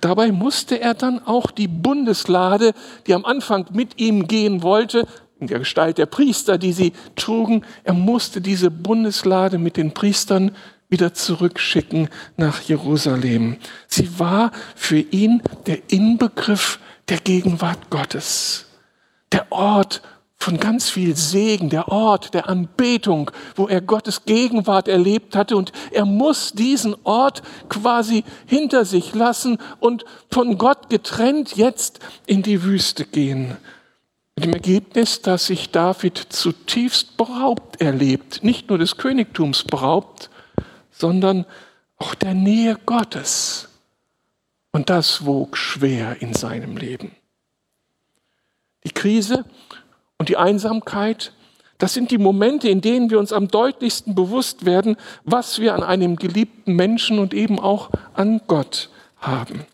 Dabei 0.00 0.32
musste 0.32 0.80
er 0.80 0.94
dann 0.94 1.22
auch 1.26 1.50
die 1.50 1.68
Bundeslade, 1.68 2.72
die 3.06 3.12
am 3.12 3.26
Anfang 3.26 3.66
mit 3.72 4.00
ihm 4.00 4.26
gehen 4.26 4.62
wollte, 4.62 5.06
in 5.40 5.48
der 5.48 5.58
Gestalt 5.58 5.98
der 5.98 6.06
Priester, 6.06 6.56
die 6.56 6.72
sie 6.72 6.92
trugen, 7.16 7.66
er 7.84 7.92
musste 7.92 8.40
diese 8.40 8.70
Bundeslade 8.70 9.58
mit 9.58 9.76
den 9.76 9.92
Priestern 9.92 10.56
wieder 10.92 11.14
zurückschicken 11.14 12.08
nach 12.36 12.60
Jerusalem. 12.60 13.56
Sie 13.88 14.20
war 14.20 14.52
für 14.76 14.98
ihn 14.98 15.42
der 15.66 15.90
Inbegriff 15.90 16.78
der 17.08 17.16
Gegenwart 17.16 17.90
Gottes, 17.90 18.66
der 19.32 19.50
Ort 19.50 20.02
von 20.36 20.58
ganz 20.58 20.90
viel 20.90 21.16
Segen, 21.16 21.70
der 21.70 21.88
Ort 21.88 22.34
der 22.34 22.48
Anbetung, 22.48 23.30
wo 23.54 23.68
er 23.68 23.80
Gottes 23.80 24.24
Gegenwart 24.24 24.88
erlebt 24.88 25.34
hatte. 25.34 25.56
Und 25.56 25.72
er 25.92 26.04
muss 26.04 26.52
diesen 26.52 26.94
Ort 27.04 27.42
quasi 27.68 28.24
hinter 28.46 28.84
sich 28.84 29.14
lassen 29.14 29.58
und 29.80 30.04
von 30.30 30.58
Gott 30.58 30.90
getrennt 30.90 31.56
jetzt 31.56 32.00
in 32.26 32.42
die 32.42 32.64
Wüste 32.64 33.04
gehen. 33.04 33.56
Mit 34.34 34.44
dem 34.44 34.52
Ergebnis, 34.52 35.22
dass 35.22 35.46
sich 35.46 35.70
David 35.70 36.18
zutiefst 36.18 37.16
beraubt 37.16 37.80
erlebt, 37.80 38.42
nicht 38.42 38.68
nur 38.68 38.78
des 38.78 38.96
Königtums 38.96 39.62
beraubt, 39.62 40.28
sondern 41.02 41.46
auch 41.96 42.14
der 42.14 42.32
Nähe 42.32 42.78
Gottes. 42.86 43.68
Und 44.70 44.88
das 44.88 45.26
wog 45.26 45.56
schwer 45.56 46.22
in 46.22 46.32
seinem 46.32 46.76
Leben. 46.76 47.10
Die 48.84 48.92
Krise 48.92 49.44
und 50.16 50.28
die 50.28 50.36
Einsamkeit, 50.36 51.32
das 51.78 51.92
sind 51.92 52.12
die 52.12 52.18
Momente, 52.18 52.68
in 52.68 52.80
denen 52.80 53.10
wir 53.10 53.18
uns 53.18 53.32
am 53.32 53.48
deutlichsten 53.48 54.14
bewusst 54.14 54.64
werden, 54.64 54.96
was 55.24 55.58
wir 55.58 55.74
an 55.74 55.82
einem 55.82 56.14
geliebten 56.14 56.74
Menschen 56.76 57.18
und 57.18 57.34
eben 57.34 57.58
auch 57.58 57.90
an 58.14 58.40
Gott 58.46 58.88
haben. 59.18 59.66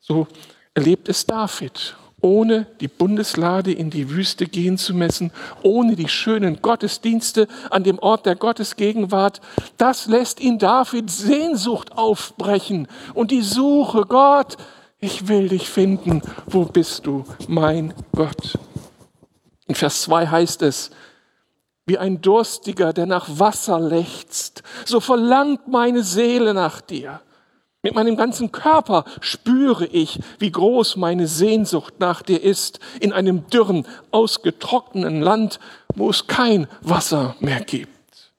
So 0.00 0.26
erlebt 0.74 1.08
es 1.08 1.26
David 1.26 1.96
ohne 2.24 2.66
die 2.80 2.88
Bundeslade 2.88 3.70
in 3.70 3.90
die 3.90 4.08
Wüste 4.08 4.46
gehen 4.46 4.78
zu 4.78 4.94
müssen, 4.94 5.30
ohne 5.62 5.94
die 5.94 6.08
schönen 6.08 6.62
Gottesdienste 6.62 7.48
an 7.68 7.84
dem 7.84 7.98
Ort 7.98 8.24
der 8.24 8.34
Gottesgegenwart, 8.34 9.42
das 9.76 10.06
lässt 10.06 10.40
ihn 10.40 10.58
David 10.58 11.10
Sehnsucht 11.10 11.92
aufbrechen 11.92 12.88
und 13.12 13.30
die 13.30 13.42
Suche, 13.42 14.06
Gott, 14.08 14.56
ich 15.00 15.28
will 15.28 15.50
dich 15.50 15.68
finden, 15.68 16.22
wo 16.46 16.64
bist 16.64 17.04
du, 17.04 17.24
mein 17.46 17.92
Gott? 18.16 18.58
In 19.66 19.74
Vers 19.74 20.00
2 20.02 20.28
heißt 20.28 20.62
es, 20.62 20.92
wie 21.84 21.98
ein 21.98 22.22
Durstiger, 22.22 22.94
der 22.94 23.04
nach 23.04 23.28
Wasser 23.38 23.78
lechzt, 23.78 24.62
so 24.86 25.00
verlangt 25.00 25.68
meine 25.68 26.02
Seele 26.02 26.54
nach 26.54 26.80
dir. 26.80 27.20
Mit 27.84 27.94
meinem 27.94 28.16
ganzen 28.16 28.50
Körper 28.50 29.04
spüre 29.20 29.84
ich, 29.84 30.18
wie 30.38 30.50
groß 30.50 30.96
meine 30.96 31.26
Sehnsucht 31.26 32.00
nach 32.00 32.22
dir 32.22 32.42
ist, 32.42 32.80
in 32.98 33.12
einem 33.12 33.46
dürren, 33.48 33.86
ausgetrockneten 34.10 35.20
Land, 35.20 35.60
wo 35.94 36.08
es 36.08 36.26
kein 36.26 36.66
Wasser 36.80 37.36
mehr 37.40 37.60
gibt. 37.60 38.32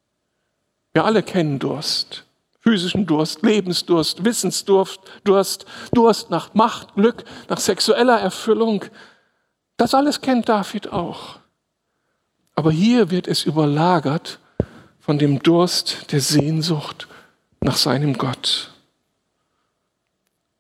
Wir 0.94 1.06
alle 1.06 1.22
kennen 1.22 1.60
Durst. 1.60 2.26
Physischen 2.60 3.06
Durst, 3.06 3.44
Lebensdurst, 3.44 4.26
Wissensdurst, 4.26 5.00
Durst, 5.24 5.68
Durst 5.94 6.32
nach 6.32 6.56
Macht, 6.56 6.96
Glück, 6.96 7.24
nach 7.48 7.60
sexueller 7.60 8.20
Erfüllung. 8.20 8.84
Das 9.78 9.94
alles 9.94 10.22
kennt 10.22 10.50
David 10.50 10.92
auch. 10.92 11.38
Aber 12.56 12.72
hier 12.72 13.12
wird 13.12 13.28
es 13.28 13.44
überlagert 13.44 14.40
von 15.00 15.20
dem 15.20 15.38
Durst 15.44 16.12
der 16.12 16.22
Sehnsucht 16.22 17.08
nach 17.62 17.78
seinem 17.78 18.18
Gott. 18.18 18.72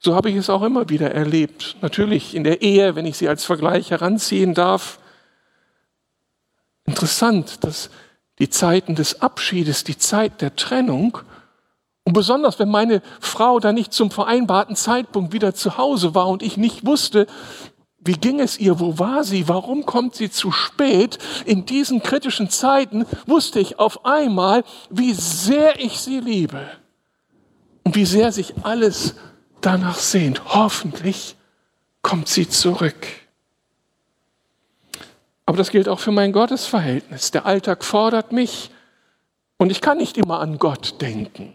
So 0.05 0.13
habe 0.13 0.29
ich 0.29 0.35
es 0.35 0.51
auch 0.51 0.62
immer 0.62 0.88
wieder 0.88 1.15
erlebt. 1.15 1.77
Natürlich 1.81 2.35
in 2.35 2.43
der 2.43 2.62
Ehe, 2.62 2.95
wenn 2.95 3.07
ich 3.07 3.17
sie 3.17 3.27
als 3.27 3.43
Vergleich 3.43 3.89
heranziehen 3.89 4.53
darf. 4.53 5.00
Interessant, 6.85 7.63
dass 7.63 7.89
die 8.38 8.51
Zeiten 8.51 8.93
des 8.93 9.24
Abschiedes, 9.24 9.83
die 9.83 9.97
Zeit 9.97 10.41
der 10.41 10.55
Trennung, 10.55 11.17
und 12.03 12.13
besonders 12.13 12.59
wenn 12.59 12.69
meine 12.69 13.01
Frau 13.19 13.59
da 13.59 13.74
nicht 13.74 13.93
zum 13.93 14.12
vereinbarten 14.12 14.75
Zeitpunkt 14.75 15.33
wieder 15.33 15.55
zu 15.55 15.79
Hause 15.79 16.13
war 16.13 16.27
und 16.27 16.43
ich 16.43 16.55
nicht 16.55 16.85
wusste, 16.85 17.25
wie 17.97 18.13
ging 18.13 18.39
es 18.39 18.59
ihr? 18.59 18.79
Wo 18.79 19.00
war 19.00 19.24
sie? 19.24 19.47
Warum 19.47 19.88
kommt 19.88 20.13
sie 20.13 20.29
zu 20.29 20.51
spät? 20.51 21.17
In 21.45 21.65
diesen 21.65 22.03
kritischen 22.03 22.51
Zeiten 22.51 23.07
wusste 23.25 23.59
ich 23.59 23.79
auf 23.79 24.05
einmal, 24.05 24.65
wie 24.91 25.13
sehr 25.13 25.79
ich 25.79 26.00
sie 26.00 26.19
liebe 26.19 26.62
und 27.83 27.95
wie 27.95 28.05
sehr 28.05 28.31
sich 28.31 28.53
alles 28.62 29.15
danach 29.65 29.98
sehnt. 29.98 30.53
Hoffentlich 30.53 31.36
kommt 32.01 32.27
sie 32.27 32.48
zurück. 32.48 33.07
Aber 35.45 35.57
das 35.57 35.69
gilt 35.69 35.88
auch 35.89 36.00
für 36.00 36.12
mein 36.12 36.31
Gottesverhältnis. 36.31 37.31
Der 37.31 37.45
Alltag 37.45 37.84
fordert 37.84 38.31
mich 38.31 38.72
und 39.57 39.72
ich 39.72 39.81
kann 39.81 39.98
nicht 39.98 40.17
immer 40.17 40.39
an 40.39 40.57
Gott 40.57 41.01
denken. 41.01 41.53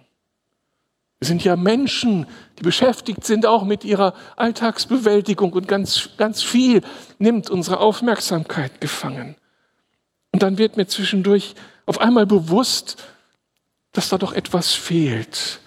Wir 1.18 1.26
sind 1.26 1.44
ja 1.44 1.54
Menschen, 1.54 2.26
die 2.58 2.62
beschäftigt 2.62 3.24
sind 3.24 3.44
auch 3.44 3.64
mit 3.64 3.84
ihrer 3.84 4.14
Alltagsbewältigung 4.36 5.52
und 5.52 5.68
ganz, 5.68 6.10
ganz 6.16 6.42
viel 6.42 6.80
nimmt 7.18 7.50
unsere 7.50 7.78
Aufmerksamkeit 7.78 8.80
gefangen. 8.80 9.36
Und 10.32 10.42
dann 10.42 10.56
wird 10.56 10.78
mir 10.78 10.86
zwischendurch 10.86 11.54
auf 11.84 12.00
einmal 12.00 12.24
bewusst, 12.24 12.96
dass 13.92 14.08
da 14.08 14.16
doch 14.16 14.32
etwas 14.32 14.72
fehlt. 14.72 15.60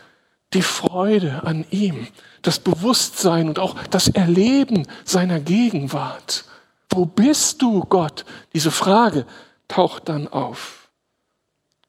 Die 0.53 0.62
Freude 0.62 1.43
an 1.43 1.65
ihm, 1.69 2.07
das 2.43 2.59
Bewusstsein 2.59 3.47
und 3.47 3.57
auch 3.57 3.75
das 3.89 4.09
Erleben 4.09 4.85
seiner 5.03 5.39
Gegenwart. 5.39 6.45
Wo 6.89 7.05
bist 7.05 7.62
du, 7.62 7.79
Gott? 7.81 8.25
Diese 8.53 8.69
Frage 8.69 9.25
taucht 9.67 10.09
dann 10.09 10.27
auf. 10.27 10.89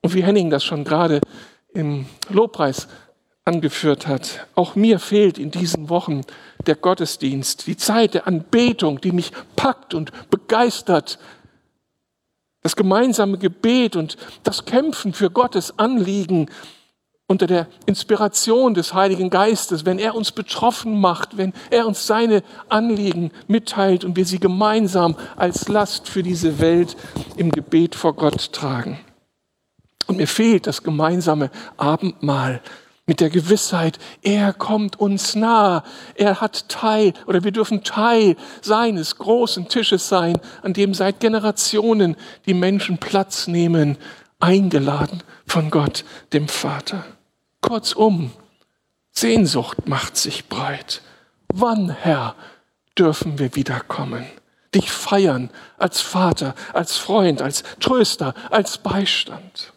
Und 0.01 0.15
wie 0.15 0.25
Henning 0.25 0.49
das 0.49 0.65
schon 0.65 0.85
gerade 0.85 1.21
im 1.75 2.07
Lobpreis 2.31 2.89
angeführt 3.45 4.07
hat. 4.07 4.47
Auch 4.55 4.75
mir 4.75 4.99
fehlt 4.99 5.39
in 5.39 5.51
diesen 5.51 5.91
Wochen 5.91 6.23
der 6.67 6.77
Gottesdienst, 6.77 7.67
die 7.67 7.77
Zeit 7.77 8.15
der 8.15 8.27
Anbetung, 8.27 9.01
die 9.01 9.13
mich 9.13 9.33
packt 9.57 9.93
und 9.93 10.13
begeistert. 10.31 11.19
Das 12.63 12.77
gemeinsame 12.77 13.37
Gebet 13.37 13.97
und 13.97 14.17
das 14.45 14.65
Kämpfen 14.65 15.13
für 15.13 15.31
Gottes 15.31 15.79
Anliegen 15.79 16.49
unter 17.27 17.47
der 17.47 17.67
Inspiration 17.87 18.75
des 18.75 18.93
Heiligen 18.93 19.31
Geistes, 19.31 19.87
wenn 19.87 19.99
er 19.99 20.15
uns 20.15 20.33
betroffen 20.33 21.01
macht, 21.01 21.37
wenn 21.37 21.55
er 21.71 21.87
uns 21.87 22.07
seine 22.07 22.43
Anliegen 22.69 23.31
mitteilt 23.47 24.05
und 24.05 24.17
wir 24.17 24.27
sie 24.27 24.39
gemeinsam 24.39 25.17
als 25.37 25.69
Last 25.69 26.09
für 26.09 26.23
diese 26.23 26.59
Welt 26.59 26.97
im 27.37 27.51
Gebet 27.51 27.95
vor 27.95 28.15
Gott 28.15 28.53
tragen. 28.53 29.01
Und 30.07 30.19
mir 30.19 30.29
fehlt 30.29 30.67
das 30.67 30.83
gemeinsame 30.83 31.51
Abendmahl, 31.79 32.61
mit 33.07 33.21
der 33.21 33.29
Gewissheit, 33.29 33.99
er 34.23 34.55
kommt 34.55 34.99
uns 34.99 35.35
nah, 35.35 35.85
er 36.15 36.41
hat 36.41 36.71
Teil 36.71 37.13
oder 37.27 37.45
wir 37.45 37.53
dürfen 37.53 37.85
Teil 37.85 38.37
seines 38.63 39.17
großen 39.17 39.69
Tisches 39.69 40.09
sein, 40.09 40.39
an 40.63 40.73
dem 40.73 40.95
seit 40.95 41.21
Generationen 41.21 42.17
die 42.47 42.55
Menschen 42.55 42.97
Platz 42.97 43.47
nehmen, 43.47 43.99
eingeladen 44.41 45.23
von 45.47 45.71
Gott, 45.71 46.05
dem 46.33 46.49
Vater. 46.49 47.05
Kurzum, 47.65 48.31
Sehnsucht 49.11 49.89
macht 49.89 50.19
sich 50.19 50.51
breit. 50.51 51.01
Wann, 51.49 51.89
Herr, 51.89 52.35
dürfen 52.99 53.39
wir 53.39 53.57
wiederkommen? 53.57 54.27
Dich 54.75 54.93
feiern 54.93 55.49
als 55.79 56.03
Vater, 56.03 56.55
als 56.75 56.99
Freund, 56.99 57.41
als 57.41 57.63
Tröster, 57.81 58.35
als 58.51 58.77
Beistand. 58.77 59.73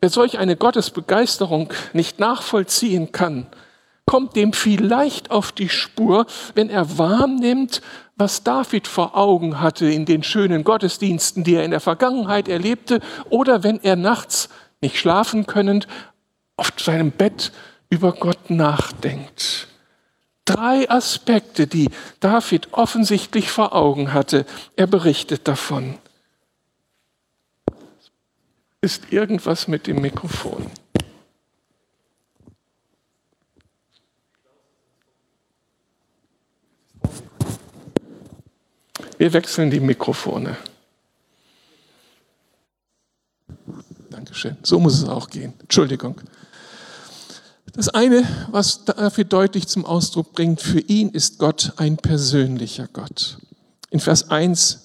Wer 0.00 0.10
solch 0.10 0.38
eine 0.38 0.56
Gottesbegeisterung 0.56 1.72
nicht 1.92 2.18
nachvollziehen 2.18 3.12
kann, 3.12 3.46
kommt 4.04 4.34
dem 4.34 4.52
vielleicht 4.54 5.30
auf 5.30 5.52
die 5.52 5.68
Spur, 5.68 6.26
wenn 6.56 6.70
er 6.70 6.98
wahrnimmt, 6.98 7.82
was 8.16 8.42
David 8.42 8.88
vor 8.88 9.16
Augen 9.16 9.60
hatte 9.60 9.88
in 9.88 10.06
den 10.06 10.24
schönen 10.24 10.64
Gottesdiensten, 10.64 11.44
die 11.44 11.54
er 11.54 11.64
in 11.64 11.70
der 11.70 11.78
Vergangenheit 11.78 12.48
erlebte, 12.48 12.98
oder 13.30 13.62
wenn 13.62 13.80
er 13.80 13.94
nachts 13.94 14.48
nicht 14.80 14.98
schlafen 14.98 15.46
könnend 15.46 15.88
auf 16.56 16.72
seinem 16.78 17.10
Bett 17.10 17.52
über 17.90 18.12
Gott 18.12 18.50
nachdenkt. 18.50 19.68
Drei 20.44 20.88
Aspekte, 20.90 21.66
die 21.66 21.90
David 22.20 22.72
offensichtlich 22.72 23.50
vor 23.50 23.74
Augen 23.74 24.12
hatte. 24.12 24.46
Er 24.76 24.86
berichtet 24.86 25.46
davon 25.46 25.98
ist 28.80 29.12
irgendwas 29.12 29.68
mit 29.68 29.86
dem 29.86 30.00
Mikrofon. 30.00 30.70
Wir 39.18 39.32
wechseln 39.32 39.70
die 39.70 39.80
Mikrofone. 39.80 40.56
Dankeschön. 44.28 44.58
So 44.62 44.78
muss 44.78 44.92
es 44.92 45.08
auch 45.08 45.30
gehen. 45.30 45.54
Entschuldigung. 45.60 46.20
Das 47.72 47.88
eine, 47.88 48.24
was 48.50 48.84
dafür 48.84 49.24
deutlich 49.24 49.68
zum 49.68 49.86
Ausdruck 49.86 50.34
bringt, 50.34 50.60
für 50.60 50.80
ihn 50.80 51.08
ist 51.08 51.38
Gott 51.38 51.72
ein 51.78 51.96
persönlicher 51.96 52.88
Gott. 52.88 53.38
In 53.88 54.00
Vers 54.00 54.30
1 54.30 54.80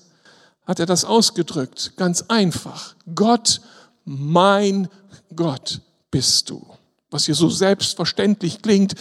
hat 0.65 0.79
er 0.79 0.85
das 0.85 1.03
ausgedrückt, 1.03 1.91
ganz 1.97 2.21
einfach. 2.29 2.95
Gott 3.13 3.59
mein 4.05 4.87
Gott 5.35 5.81
bist 6.09 6.49
du. 6.49 6.65
Was 7.11 7.25
hier 7.25 7.35
so 7.35 7.49
selbstverständlich 7.49 8.61
klingt, 8.61 8.95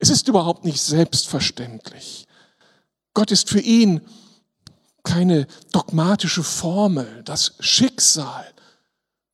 es 0.00 0.10
ist 0.10 0.26
überhaupt 0.26 0.64
nicht 0.64 0.80
selbstverständlich. 0.80 2.26
Gott 3.14 3.30
ist 3.30 3.48
für 3.48 3.60
ihn 3.60 4.00
keine 5.04 5.46
dogmatische 5.70 6.42
Formel, 6.42 7.22
das 7.24 7.52
Schicksal, 7.60 8.44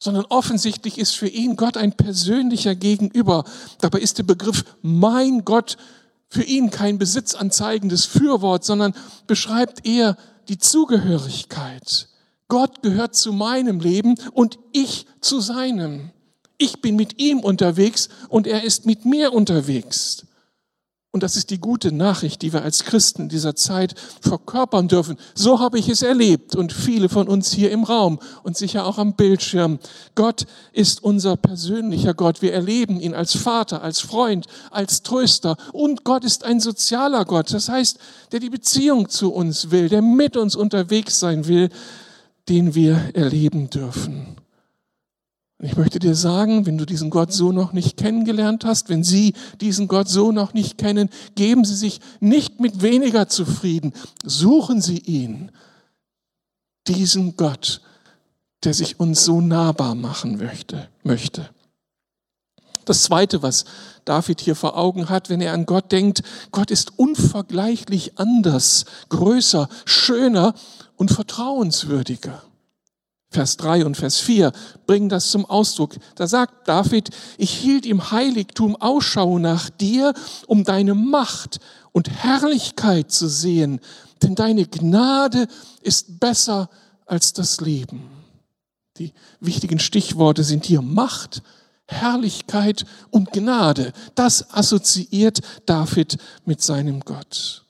sondern 0.00 0.24
offensichtlich 0.30 0.98
ist 0.98 1.14
für 1.14 1.28
ihn 1.28 1.56
Gott 1.56 1.76
ein 1.76 1.92
persönlicher 1.92 2.74
Gegenüber. 2.74 3.44
Dabei 3.80 4.00
ist 4.00 4.18
der 4.18 4.24
Begriff 4.24 4.64
mein 4.82 5.44
Gott 5.44 5.76
für 6.28 6.42
ihn 6.42 6.70
kein 6.70 6.98
besitzanzeigendes 6.98 8.06
Fürwort, 8.06 8.64
sondern 8.64 8.94
beschreibt 9.26 9.86
eher 9.86 10.16
die 10.48 10.58
Zugehörigkeit. 10.58 12.08
Gott 12.48 12.82
gehört 12.82 13.14
zu 13.14 13.32
meinem 13.32 13.78
Leben 13.78 14.16
und 14.32 14.58
ich 14.72 15.06
zu 15.20 15.40
seinem. 15.40 16.10
Ich 16.56 16.80
bin 16.80 16.96
mit 16.96 17.20
ihm 17.20 17.40
unterwegs 17.40 18.08
und 18.28 18.46
er 18.46 18.64
ist 18.64 18.86
mit 18.86 19.04
mir 19.04 19.32
unterwegs. 19.32 20.26
Und 21.12 21.24
das 21.24 21.34
ist 21.34 21.50
die 21.50 21.58
gute 21.58 21.90
Nachricht, 21.90 22.40
die 22.42 22.52
wir 22.52 22.62
als 22.62 22.84
Christen 22.84 23.28
dieser 23.28 23.56
Zeit 23.56 23.94
verkörpern 24.20 24.86
dürfen. 24.86 25.16
So 25.34 25.58
habe 25.58 25.78
ich 25.78 25.88
es 25.88 26.02
erlebt 26.02 26.54
und 26.54 26.72
viele 26.72 27.08
von 27.08 27.26
uns 27.26 27.50
hier 27.50 27.72
im 27.72 27.82
Raum 27.82 28.20
und 28.44 28.56
sicher 28.56 28.86
auch 28.86 28.96
am 28.96 29.14
Bildschirm. 29.14 29.80
Gott 30.14 30.46
ist 30.72 31.02
unser 31.02 31.36
persönlicher 31.36 32.14
Gott. 32.14 32.42
Wir 32.42 32.52
erleben 32.52 33.00
ihn 33.00 33.14
als 33.14 33.36
Vater, 33.36 33.82
als 33.82 34.00
Freund, 34.00 34.46
als 34.70 35.02
Tröster. 35.02 35.56
Und 35.72 36.04
Gott 36.04 36.24
ist 36.24 36.44
ein 36.44 36.60
sozialer 36.60 37.24
Gott. 37.24 37.52
Das 37.52 37.68
heißt, 37.68 37.98
der 38.30 38.38
die 38.38 38.50
Beziehung 38.50 39.08
zu 39.08 39.32
uns 39.32 39.72
will, 39.72 39.88
der 39.88 40.02
mit 40.02 40.36
uns 40.36 40.54
unterwegs 40.54 41.18
sein 41.18 41.48
will 41.48 41.70
den 42.50 42.74
wir 42.74 43.10
erleben 43.14 43.70
dürfen. 43.70 44.39
Und 45.60 45.66
ich 45.66 45.76
möchte 45.76 45.98
dir 45.98 46.14
sagen, 46.14 46.64
wenn 46.64 46.78
du 46.78 46.86
diesen 46.86 47.10
Gott 47.10 47.34
so 47.34 47.52
noch 47.52 47.74
nicht 47.74 47.98
kennengelernt 47.98 48.64
hast, 48.64 48.88
wenn 48.88 49.04
Sie 49.04 49.34
diesen 49.60 49.88
Gott 49.88 50.08
so 50.08 50.32
noch 50.32 50.54
nicht 50.54 50.78
kennen, 50.78 51.10
geben 51.34 51.66
Sie 51.66 51.76
sich 51.76 52.00
nicht 52.18 52.60
mit 52.60 52.80
weniger 52.80 53.28
zufrieden. 53.28 53.92
Suchen 54.24 54.80
Sie 54.80 54.96
ihn, 54.96 55.52
diesen 56.86 57.36
Gott, 57.36 57.82
der 58.64 58.72
sich 58.72 58.98
uns 59.00 59.22
so 59.26 59.42
nahbar 59.42 59.94
machen 59.94 60.38
möchte. 60.38 60.88
möchte. 61.02 61.50
Das 62.86 63.02
Zweite, 63.02 63.42
was 63.42 63.66
David 64.06 64.40
hier 64.40 64.56
vor 64.56 64.78
Augen 64.78 65.10
hat, 65.10 65.28
wenn 65.28 65.42
er 65.42 65.52
an 65.52 65.66
Gott 65.66 65.92
denkt, 65.92 66.22
Gott 66.52 66.70
ist 66.70 66.98
unvergleichlich 66.98 68.18
anders, 68.18 68.86
größer, 69.10 69.68
schöner 69.84 70.54
und 70.96 71.10
vertrauenswürdiger. 71.10 72.42
Vers 73.32 73.56
3 73.58 73.86
und 73.86 73.96
Vers 73.96 74.18
4 74.18 74.52
bringen 74.86 75.08
das 75.08 75.30
zum 75.30 75.46
Ausdruck. 75.46 75.94
Da 76.16 76.26
sagt 76.26 76.66
David, 76.66 77.10
ich 77.38 77.52
hielt 77.52 77.86
im 77.86 78.10
Heiligtum 78.10 78.74
Ausschau 78.74 79.38
nach 79.38 79.70
dir, 79.70 80.14
um 80.48 80.64
deine 80.64 80.94
Macht 80.94 81.60
und 81.92 82.10
Herrlichkeit 82.10 83.12
zu 83.12 83.28
sehen, 83.28 83.80
denn 84.22 84.34
deine 84.34 84.66
Gnade 84.66 85.46
ist 85.82 86.18
besser 86.18 86.68
als 87.06 87.32
das 87.32 87.60
Leben. 87.60 88.10
Die 88.98 89.12
wichtigen 89.38 89.78
Stichworte 89.78 90.42
sind 90.42 90.66
hier 90.66 90.82
Macht, 90.82 91.42
Herrlichkeit 91.86 92.84
und 93.10 93.32
Gnade. 93.32 93.92
Das 94.16 94.52
assoziiert 94.52 95.40
David 95.66 96.18
mit 96.44 96.62
seinem 96.62 97.00
Gott. 97.00 97.64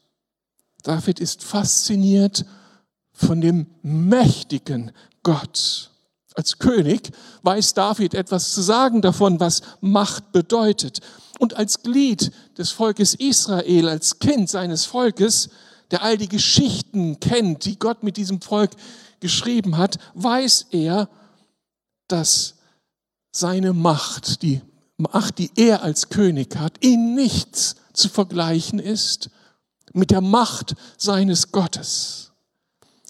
David 0.83 1.21
ist 1.21 1.45
fasziniert 1.45 2.47
von 3.13 3.43
dem 3.43 3.67
mächtigen 3.83 4.93
Gott. 5.23 5.91
Als 6.35 6.59
König 6.59 7.11
weiß 7.43 7.75
David 7.75 8.15
etwas 8.15 8.53
zu 8.53 8.63
sagen 8.63 9.03
davon, 9.03 9.41
was 9.41 9.63
Macht 9.81 10.33
bedeutet. 10.33 11.01
Und 11.39 11.55
als 11.55 11.83
Glied 11.83 12.33
des 12.57 12.71
Volkes 12.71 13.15
Israel, 13.15 13.89
als 13.89 14.19
Kind 14.19 14.49
seines 14.49 14.85
Volkes, 14.85 15.51
der 15.91 16.03
all 16.03 16.17
die 16.17 16.29
Geschichten 16.29 17.19
kennt, 17.19 17.65
die 17.65 17.79
Gott 17.79 18.03
mit 18.03 18.17
diesem 18.17 18.41
Volk 18.41 18.71
geschrieben 19.21 19.77
hat, 19.77 19.99
weiß 20.15 20.67
er, 20.71 21.09
dass 22.09 22.55
seine 23.33 23.73
Macht, 23.73 24.43
die 24.43 24.61
Macht, 24.97 25.39
die 25.39 25.51
er 25.57 25.83
als 25.83 26.11
König 26.11 26.57
hat, 26.57 26.75
in 26.81 27.15
nichts 27.15 27.77
zu 27.93 28.09
vergleichen 28.09 28.79
ist 28.79 29.31
mit 29.93 30.11
der 30.11 30.21
Macht 30.21 30.75
seines 30.97 31.53
Gottes. 31.53 32.30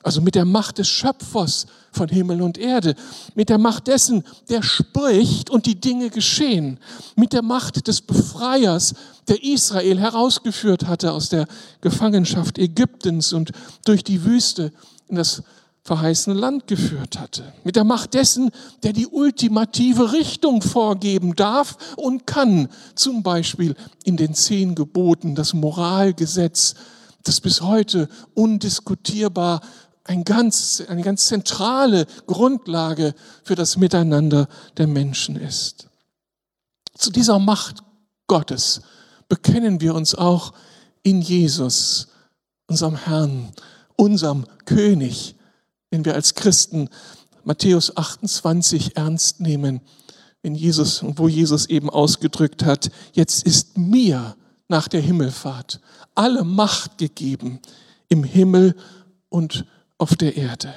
Also 0.02 0.22
mit 0.22 0.34
der 0.34 0.46
Macht 0.46 0.78
des 0.78 0.88
Schöpfers 0.88 1.66
von 1.92 2.08
Himmel 2.08 2.40
und 2.40 2.56
Erde, 2.56 2.94
mit 3.34 3.50
der 3.50 3.58
Macht 3.58 3.86
dessen, 3.86 4.24
der 4.48 4.62
spricht 4.62 5.50
und 5.50 5.66
die 5.66 5.78
Dinge 5.78 6.08
geschehen, 6.08 6.78
mit 7.16 7.34
der 7.34 7.42
Macht 7.42 7.86
des 7.86 8.00
Befreiers, 8.00 8.94
der 9.28 9.42
Israel 9.44 9.98
herausgeführt 9.98 10.86
hatte 10.86 11.12
aus 11.12 11.28
der 11.28 11.46
Gefangenschaft 11.82 12.58
Ägyptens 12.58 13.34
und 13.34 13.52
durch 13.84 14.02
die 14.02 14.24
Wüste 14.24 14.72
in 15.08 15.16
das 15.16 15.42
verheißene 15.82 16.38
Land 16.38 16.66
geführt 16.66 17.18
hatte. 17.18 17.52
Mit 17.64 17.76
der 17.76 17.84
Macht 17.84 18.14
dessen, 18.14 18.50
der 18.82 18.92
die 18.92 19.06
ultimative 19.06 20.12
Richtung 20.12 20.62
vorgeben 20.62 21.34
darf 21.36 21.76
und 21.96 22.26
kann. 22.26 22.68
Zum 22.94 23.22
Beispiel 23.22 23.74
in 24.04 24.16
den 24.16 24.34
zehn 24.34 24.74
Geboten, 24.74 25.34
das 25.34 25.52
Moralgesetz, 25.52 26.74
das 27.24 27.40
bis 27.40 27.60
heute 27.60 28.08
undiskutierbar 28.34 29.60
ein 30.10 30.24
ganz, 30.24 30.82
eine 30.88 31.02
ganz 31.02 31.26
zentrale 31.26 32.04
Grundlage 32.26 33.14
für 33.44 33.54
das 33.54 33.76
Miteinander 33.76 34.48
der 34.76 34.88
Menschen 34.88 35.36
ist. 35.36 35.88
Zu 36.96 37.12
dieser 37.12 37.38
Macht 37.38 37.84
Gottes 38.26 38.80
bekennen 39.28 39.80
wir 39.80 39.94
uns 39.94 40.16
auch 40.16 40.52
in 41.04 41.22
Jesus, 41.22 42.08
unserem 42.66 42.96
Herrn, 42.96 43.52
unserem 43.94 44.46
König, 44.64 45.36
wenn 45.90 46.04
wir 46.04 46.14
als 46.14 46.34
Christen 46.34 46.88
Matthäus 47.44 47.96
28 47.96 48.96
ernst 48.96 49.40
nehmen, 49.40 49.80
wenn 50.42 50.56
Jesus, 50.56 51.04
wo 51.04 51.28
Jesus 51.28 51.66
eben 51.66 51.88
ausgedrückt 51.88 52.64
hat, 52.64 52.90
jetzt 53.12 53.44
ist 53.44 53.78
mir 53.78 54.34
nach 54.66 54.88
der 54.88 55.02
Himmelfahrt 55.02 55.80
alle 56.16 56.42
Macht 56.42 56.98
gegeben 56.98 57.60
im 58.08 58.24
Himmel 58.24 58.74
und 59.28 59.66
auf 60.00 60.16
der 60.16 60.36
Erde. 60.36 60.74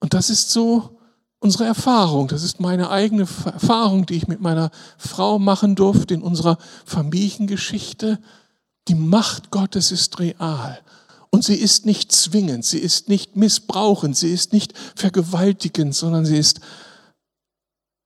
Und 0.00 0.14
das 0.14 0.30
ist 0.30 0.50
so 0.50 0.98
unsere 1.38 1.64
Erfahrung, 1.64 2.28
das 2.28 2.42
ist 2.42 2.60
meine 2.60 2.90
eigene 2.90 3.22
Erfahrung, 3.22 4.06
die 4.06 4.14
ich 4.14 4.28
mit 4.28 4.40
meiner 4.40 4.70
Frau 4.98 5.38
machen 5.38 5.74
durfte 5.74 6.14
in 6.14 6.22
unserer 6.22 6.58
Familiengeschichte. 6.84 8.18
Die 8.88 8.94
Macht 8.94 9.50
Gottes 9.50 9.90
ist 9.90 10.18
real. 10.18 10.80
Und 11.30 11.44
sie 11.44 11.56
ist 11.56 11.86
nicht 11.86 12.12
zwingend, 12.12 12.64
sie 12.64 12.78
ist 12.78 13.08
nicht 13.08 13.36
missbrauchend, 13.36 14.16
sie 14.16 14.32
ist 14.32 14.52
nicht 14.52 14.74
vergewaltigend, 14.94 15.94
sondern 15.94 16.24
sie 16.24 16.38
ist 16.38 16.60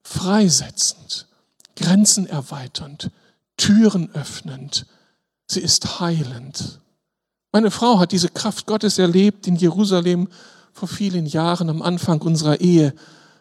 freisetzend, 0.02 1.28
Grenzen 1.76 2.26
erweiternd, 2.26 3.10
Türen 3.56 4.10
öffnend. 4.14 4.86
Sie 5.46 5.60
ist 5.60 6.00
heilend. 6.00 6.79
Meine 7.52 7.72
Frau 7.72 7.98
hat 7.98 8.12
diese 8.12 8.28
Kraft 8.28 8.66
Gottes 8.66 8.98
erlebt 9.00 9.48
in 9.48 9.56
Jerusalem 9.56 10.28
vor 10.72 10.86
vielen 10.86 11.26
Jahren 11.26 11.68
am 11.68 11.82
Anfang 11.82 12.20
unserer 12.22 12.60
Ehe 12.60 12.94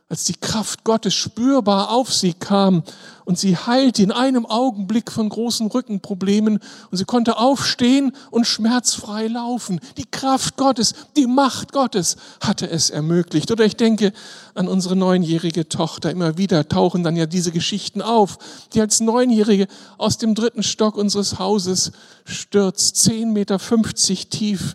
als 0.10 0.24
die 0.24 0.34
Kraft 0.34 0.84
Gottes 0.84 1.14
spürbar 1.14 1.92
auf 1.92 2.12
sie 2.12 2.34
kam 2.34 2.82
und 3.26 3.38
sie 3.38 3.56
heilte 3.56 4.02
in 4.02 4.12
einem 4.12 4.48
Augenblick 4.48 5.12
von 5.12 5.30
großen 5.30 5.68
Rückenproblemen 5.68 6.60
und 6.90 6.98
sie 6.98 7.06
konnte 7.06 7.38
aufstehen 7.38 8.12
und 8.32 8.48
schmerzfrei 8.48 9.28
laufen. 9.28 9.80
Die 9.98 10.10
Kraft 10.10 10.58
Gottes, 10.58 10.96
die 11.16 11.28
Macht 11.28 11.74
Gottes 11.74 12.18
hatte 12.42 12.68
es 12.68 12.90
ermöglicht. 12.90 13.52
Oder 13.52 13.66
ich 13.66 13.76
denke 13.76 14.12
an 14.56 14.68
unsere 14.68 14.96
neunjährige 14.96 15.70
Tochter. 15.70 16.10
Immer 16.10 16.40
wieder 16.40 16.68
tauchen 16.68 17.04
dann 17.04 17.16
ja 17.16 17.28
diese 17.28 17.52
Geschichten 17.52 18.02
auf, 18.02 18.40
die 18.74 18.82
als 18.82 19.02
Neunjährige 19.02 19.68
aus 20.00 20.18
dem 20.18 20.34
dritten 20.34 20.64
Stock 20.64 20.98
unseres 20.98 21.38
Hauses 21.38 21.92
stürzt, 22.26 22.96
zehn 22.96 23.32
Meter 23.32 23.60
fünfzig 23.60 24.30
tief 24.30 24.74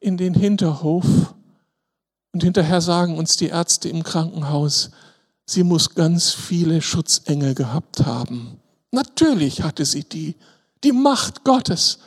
in 0.00 0.16
den 0.16 0.34
Hinterhof 0.34 1.06
und 2.32 2.42
hinterher 2.42 2.80
sagen 2.80 3.16
uns 3.16 3.36
die 3.36 3.48
Ärzte 3.48 3.88
im 3.88 4.02
Krankenhaus, 4.02 4.90
sie 5.46 5.62
muss 5.62 5.94
ganz 5.94 6.30
viele 6.32 6.82
Schutzengel 6.82 7.54
gehabt 7.54 8.04
haben. 8.04 8.60
Natürlich 8.90 9.62
hatte 9.62 9.84
sie 9.84 10.04
die. 10.04 10.36
Die 10.84 10.92
Macht 10.92 11.44
Gottes 11.44 11.98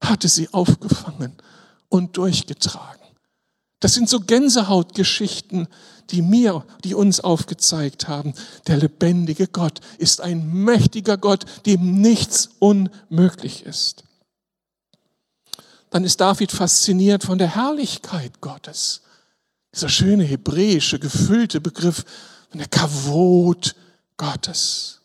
hatte 0.00 0.28
sie 0.28 0.52
aufgefangen 0.52 1.36
und 1.88 2.16
durchgetragen. 2.16 3.06
Das 3.80 3.94
sind 3.94 4.08
so 4.08 4.20
Gänsehautgeschichten, 4.20 5.68
die 6.10 6.22
mir, 6.22 6.64
die 6.84 6.94
uns 6.94 7.20
aufgezeigt 7.20 8.08
haben. 8.08 8.34
Der 8.66 8.78
lebendige 8.78 9.48
Gott 9.48 9.80
ist 9.98 10.20
ein 10.20 10.52
mächtiger 10.52 11.18
Gott, 11.18 11.44
dem 11.66 12.00
nichts 12.00 12.50
unmöglich 12.58 13.64
ist. 13.64 14.04
Dann 15.90 16.04
ist 16.04 16.20
David 16.20 16.52
fasziniert 16.52 17.24
von 17.24 17.38
der 17.38 17.54
Herrlichkeit 17.54 18.40
Gottes. 18.40 19.02
Dieser 19.76 19.90
schöne 19.90 20.24
hebräische, 20.24 20.98
gefüllte 20.98 21.60
Begriff 21.60 22.06
von 22.48 22.58
der 22.58 22.66
Kavot 22.66 23.76
Gottes. 24.16 25.02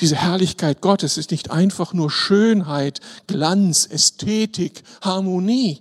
Diese 0.00 0.16
Herrlichkeit 0.16 0.80
Gottes 0.80 1.16
ist 1.16 1.30
nicht 1.30 1.52
einfach 1.52 1.92
nur 1.92 2.10
Schönheit, 2.10 2.98
Glanz, 3.28 3.86
Ästhetik, 3.86 4.82
Harmonie. 5.00 5.80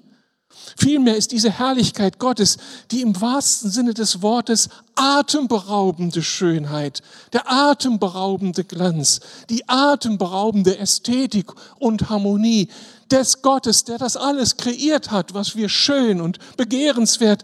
Vielmehr 0.78 1.18
ist 1.18 1.32
diese 1.32 1.50
Herrlichkeit 1.50 2.20
Gottes 2.20 2.58
die 2.92 3.02
im 3.02 3.20
wahrsten 3.20 3.72
Sinne 3.72 3.96
des 3.96 4.22
Wortes 4.22 4.70
atemberaubende 4.94 6.22
Schönheit, 6.22 7.02
der 7.34 7.52
atemberaubende 7.52 8.64
Glanz, 8.64 9.22
die 9.50 9.68
atemberaubende 9.68 10.78
Ästhetik 10.78 11.52
und 11.80 12.10
Harmonie, 12.10 12.70
des 13.14 13.44
Gottes, 13.44 13.84
der 13.84 14.00
das 14.00 14.18
alles 14.18 14.58
kreiert 14.58 15.12
hat, 15.12 15.34
was 15.34 15.56
wir 15.56 15.70
schön 15.70 16.20
und 16.20 16.40
begehrenswert 16.58 17.44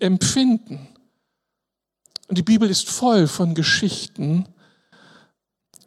empfinden. 0.00 0.88
Und 2.28 2.38
die 2.38 2.42
Bibel 2.42 2.70
ist 2.70 2.88
voll 2.88 3.28
von 3.28 3.54
Geschichten, 3.54 4.46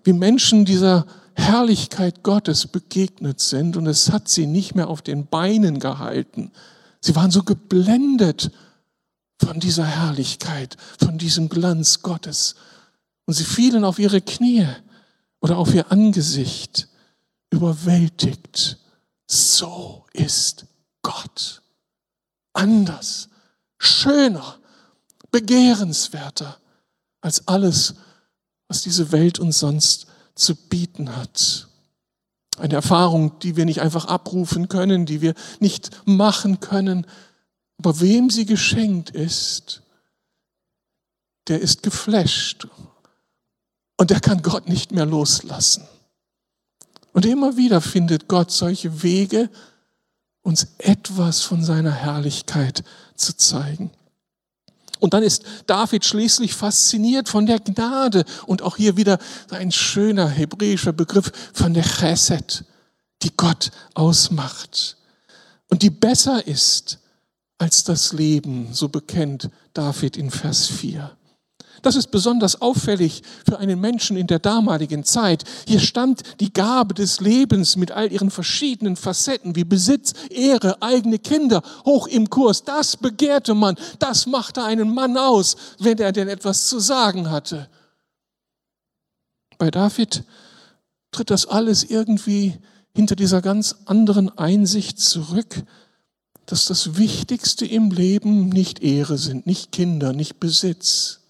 wie 0.03 0.13
Menschen 0.13 0.65
dieser 0.65 1.07
Herrlichkeit 1.33 2.23
Gottes 2.23 2.67
begegnet 2.67 3.39
sind 3.39 3.75
und 3.75 3.87
es 3.87 4.11
hat 4.11 4.29
sie 4.29 4.45
nicht 4.45 4.75
mehr 4.75 4.87
auf 4.87 5.01
den 5.01 5.25
Beinen 5.25 5.79
gehalten. 5.79 6.51
Sie 7.01 7.15
waren 7.15 7.31
so 7.31 7.43
geblendet 7.43 8.51
von 9.39 9.59
dieser 9.59 9.85
Herrlichkeit, 9.85 10.77
von 10.99 11.17
diesem 11.17 11.49
Glanz 11.49 12.01
Gottes. 12.01 12.55
Und 13.25 13.33
sie 13.33 13.43
fielen 13.43 13.83
auf 13.83 13.99
ihre 13.99 14.21
Knie 14.21 14.67
oder 15.41 15.57
auf 15.57 15.73
ihr 15.73 15.91
Angesicht, 15.91 16.87
überwältigt 17.49 18.77
so 19.27 20.05
ist 20.13 20.65
Gott. 21.01 21.61
Anders, 22.53 23.29
schöner, 23.77 24.59
begehrenswerter 25.31 26.57
als 27.21 27.47
alles, 27.47 27.95
was 28.67 28.81
diese 28.81 29.11
Welt 29.11 29.39
uns 29.39 29.59
sonst 29.59 30.07
zu 30.35 30.55
bieten 30.55 31.15
hat. 31.15 31.67
Eine 32.57 32.75
Erfahrung, 32.75 33.37
die 33.39 33.55
wir 33.55 33.65
nicht 33.65 33.81
einfach 33.81 34.05
abrufen 34.05 34.67
können, 34.67 35.05
die 35.05 35.21
wir 35.21 35.35
nicht 35.59 35.91
machen 36.05 36.59
können, 36.59 37.05
aber 37.77 37.99
wem 37.99 38.29
sie 38.29 38.45
geschenkt 38.45 39.11
ist, 39.11 39.83
der 41.47 41.61
ist 41.61 41.83
geflasht 41.83 42.67
und 43.97 44.09
der 44.09 44.19
kann 44.19 44.41
Gott 44.41 44.67
nicht 44.67 44.91
mehr 44.91 45.05
loslassen. 45.05 45.87
Und 47.17 47.25
immer 47.25 47.57
wieder 47.57 47.81
findet 47.81 48.27
Gott 48.27 48.51
solche 48.51 49.01
Wege, 49.01 49.49
uns 50.43 50.67
etwas 50.77 51.41
von 51.41 51.63
seiner 51.63 51.91
Herrlichkeit 51.91 52.83
zu 53.15 53.35
zeigen. 53.35 53.89
Und 54.99 55.15
dann 55.15 55.23
ist 55.23 55.43
David 55.65 56.05
schließlich 56.05 56.53
fasziniert 56.53 57.27
von 57.27 57.47
der 57.47 57.59
Gnade 57.59 58.23
und 58.45 58.61
auch 58.61 58.77
hier 58.77 58.97
wieder 58.97 59.17
ein 59.49 59.71
schöner 59.71 60.29
hebräischer 60.29 60.93
Begriff 60.93 61.31
von 61.53 61.73
der 61.73 61.85
Chesed, 61.85 62.65
die 63.23 63.35
Gott 63.35 63.71
ausmacht 63.95 64.95
und 65.69 65.81
die 65.81 65.89
besser 65.89 66.45
ist 66.45 66.99
als 67.57 67.83
das 67.83 68.13
Leben, 68.13 68.75
so 68.75 68.89
bekennt 68.89 69.49
David 69.73 70.17
in 70.17 70.29
Vers 70.29 70.67
4. 70.67 71.16
Das 71.87 71.95
ist 71.95 72.11
besonders 72.11 72.61
auffällig 72.61 73.23
für 73.45 73.59
einen 73.59 73.79
Menschen 73.79 74.17
in 74.17 74.27
der 74.27 74.39
damaligen 74.39 75.05
Zeit. 75.05 75.45
Hier 75.65 75.79
stand 75.79 76.21
die 76.41 76.51
Gabe 76.51 76.93
des 76.93 77.21
Lebens 77.21 77.77
mit 77.77 77.93
all 77.93 78.11
ihren 78.11 78.29
verschiedenen 78.29 78.97
Facetten 78.97 79.55
wie 79.55 79.63
Besitz, 79.63 80.11
Ehre, 80.29 80.81
eigene 80.81 81.17
Kinder 81.17 81.61
hoch 81.85 82.07
im 82.07 82.29
Kurs. 82.29 82.65
Das 82.65 82.97
begehrte 82.97 83.53
man, 83.53 83.77
das 83.99 84.25
machte 84.25 84.65
einen 84.65 84.93
Mann 84.93 85.15
aus, 85.15 85.55
wenn 85.79 85.97
er 85.97 86.11
denn 86.11 86.27
etwas 86.27 86.67
zu 86.67 86.79
sagen 86.79 87.31
hatte. 87.31 87.69
Bei 89.57 89.71
David 89.71 90.25
tritt 91.11 91.29
das 91.29 91.45
alles 91.45 91.85
irgendwie 91.85 92.57
hinter 92.93 93.15
dieser 93.15 93.41
ganz 93.41 93.77
anderen 93.85 94.37
Einsicht 94.37 94.99
zurück, 94.99 95.63
dass 96.47 96.65
das 96.65 96.97
Wichtigste 96.97 97.65
im 97.65 97.91
Leben 97.91 98.49
nicht 98.49 98.83
Ehre 98.83 99.17
sind, 99.17 99.47
nicht 99.47 99.71
Kinder, 99.71 100.11
nicht 100.11 100.41
Besitz, 100.41 101.21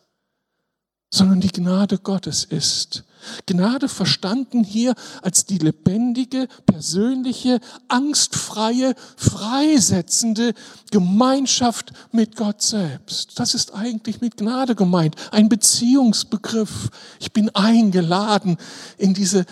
sondern 1.10 1.39
die 1.39 1.52
Gnade 1.52 1.98
Gottes 1.98 2.43
ist. 2.43 3.04
Gnade 3.46 3.89
verstanden 3.89 4.63
hier 4.63 4.93
als 5.22 5.46
die 5.46 5.58
lebendige, 5.58 6.48
persönliche, 6.65 7.60
angstfreie, 7.88 8.93
freisetzende 9.15 10.54
Gemeinschaft 10.91 11.91
mit 12.12 12.36
Gott 12.36 12.62
selbst. 12.62 13.39
Das 13.39 13.54
ist 13.54 13.74
eigentlich 13.74 14.22
mit 14.22 14.38
Gnade 14.38 14.76
gemeint, 14.76 15.15
ein 15.32 15.50
Beziehungsbegriff. 15.50 16.89
Ich 17.20 17.32
bin 17.32 17.50
eingeladen 17.56 18.58
in 18.98 19.13
diese 19.13 19.46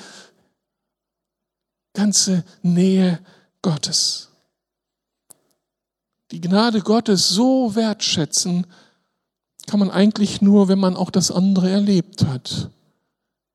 ganze 1.94 2.44
Nähe 2.62 3.20
Gottes. 3.62 4.30
Die 6.32 6.42
Gnade 6.42 6.82
Gottes 6.82 7.30
so 7.30 7.76
wertschätzen, 7.76 8.68
kann 9.68 9.80
man 9.80 9.90
eigentlich 9.90 10.42
nur, 10.42 10.68
wenn 10.68 10.80
man 10.80 10.96
auch 10.96 11.10
das 11.10 11.32
andere 11.32 11.70
erlebt 11.70 12.26
hat. 12.26 12.70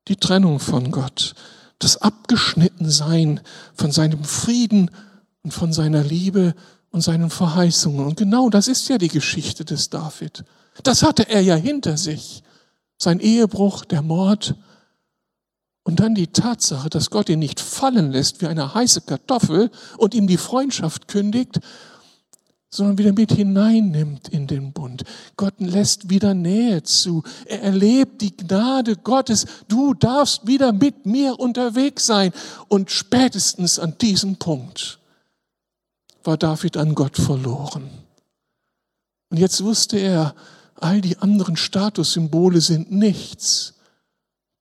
Die 0.09 0.17
Trennung 0.17 0.59
von 0.59 0.91
Gott, 0.91 1.35
das 1.79 1.97
Abgeschnittensein 1.97 3.41
von 3.75 3.93
seinem 3.93 4.25
Frieden 4.25 4.91
und 5.43 5.53
von 5.53 5.73
seiner 5.73 6.03
Liebe 6.03 6.55
und 6.91 7.03
seinen 7.03 7.31
Verheißungen. 7.31 8.07
Und 8.07 8.17
genau 8.17 8.51
das 8.51 8.69
ist 8.69 8.89
ja 8.89 8.99
die 8.99 9.09
Geschichte 9.09 9.65
des 9.65 9.91
David. 9.91 10.45
Das 10.83 11.03
hatte 11.03 11.29
er 11.29 11.41
ja 11.41 11.55
hinter 11.55 11.97
sich. 11.97 12.43
Sein 12.99 13.21
Ehebruch, 13.21 13.85
der 13.85 14.03
Mord 14.03 14.57
und 15.85 16.01
dann 16.01 16.15
die 16.15 16.29
Tatsache, 16.29 16.91
dass 16.91 17.11
Gott 17.11 17.29
ihn 17.29 17.39
nicht 17.39 17.61
fallen 17.61 18.13
lässt 18.13 18.43
wie 18.43 18.47
eine 18.47 18.75
heiße 18.75 19.03
Kartoffel 19.03 19.71
und 19.97 20.15
ihm 20.15 20.27
die 20.27 20.37
Freundschaft 20.37 21.09
kündigt 21.09 21.61
sondern 22.71 22.99
wieder 22.99 23.13
mit 23.13 23.33
hineinnimmt 23.33 24.29
in 24.29 24.47
den 24.47 24.73
Bund. 24.73 25.03
Gott 25.37 25.55
lässt 25.59 26.09
wieder 26.09 26.35
Nähe 26.35 26.83
zu. 26.85 27.25
Er 27.47 27.63
erlebt 27.63 28.23
die 28.23 28.37
Gnade 28.37 28.97
Gottes. 28.97 29.47
Du 29.67 29.93
darfst 29.95 30.47
wieder 30.47 30.73
mit 30.73 31.05
mir 31.05 31.39
unterwegs 31.41 32.07
sein. 32.07 32.33
Und 32.69 32.91
spätestens 32.93 33.79
an 33.79 33.99
diesem 33.99 34.37
Punkt 34.37 35.01
war 36.23 36.37
David 36.37 36.77
an 36.77 36.95
Gott 36.95 37.17
verloren. 37.17 37.91
Und 39.31 39.39
jetzt 39.39 39.65
wusste 39.65 39.99
er, 39.99 40.35
all 40.77 41.01
die 41.01 41.19
anderen 41.19 41.57
Statussymbole 41.57 42.61
sind 42.61 42.93
nichts. 42.93 43.75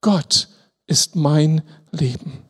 Gott 0.00 0.48
ist 0.86 1.14
mein 1.14 1.62
Leben. 1.92 2.49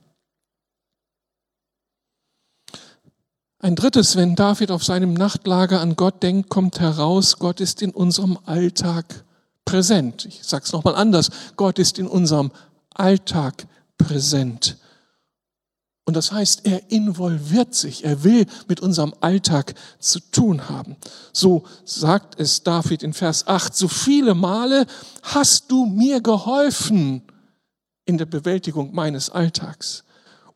Ein 3.62 3.77
drittes, 3.77 4.16
wenn 4.16 4.37
David 4.37 4.70
auf 4.70 4.85
seinem 4.85 5.12
Nachtlager 5.12 5.83
an 5.83 5.94
Gott 5.94 6.23
denkt, 6.23 6.49
kommt 6.49 6.81
heraus, 6.81 7.38
Gott 7.38 7.61
ist 7.61 7.83
in 7.83 7.90
unserem 7.90 8.38
Alltag 8.46 9.23
präsent. 9.66 10.25
Ich 10.25 10.42
sage 10.42 10.64
es 10.64 10.73
nochmal 10.73 10.94
anders, 10.94 11.29
Gott 11.57 11.79
ist 11.79 11.99
in 11.99 12.07
unserem 12.07 12.53
Alltag 12.94 13.66
präsent. 13.99 14.79
Und 16.07 16.16
das 16.16 16.33
heißt, 16.33 16.64
er 16.64 16.90
involviert 16.90 17.75
sich, 17.75 18.03
er 18.03 18.25
will 18.25 18.46
mit 18.66 18.81
unserem 18.81 19.12
Alltag 19.20 19.75
zu 19.99 20.20
tun 20.20 20.70
haben. 20.70 20.96
So 21.35 21.64
sagt 21.85 22.40
es 22.40 22.62
David 22.62 23.03
in 23.03 23.12
Vers 23.12 23.46
8, 23.46 23.77
so 23.77 23.88
viele 23.88 24.35
Male 24.35 24.87
hast 25.23 25.70
du 25.70 25.85
mir 25.85 26.23
geholfen 26.23 27.23
in 28.07 28.16
der 28.16 28.25
Bewältigung 28.25 28.94
meines 28.94 29.29
Alltags 29.29 30.05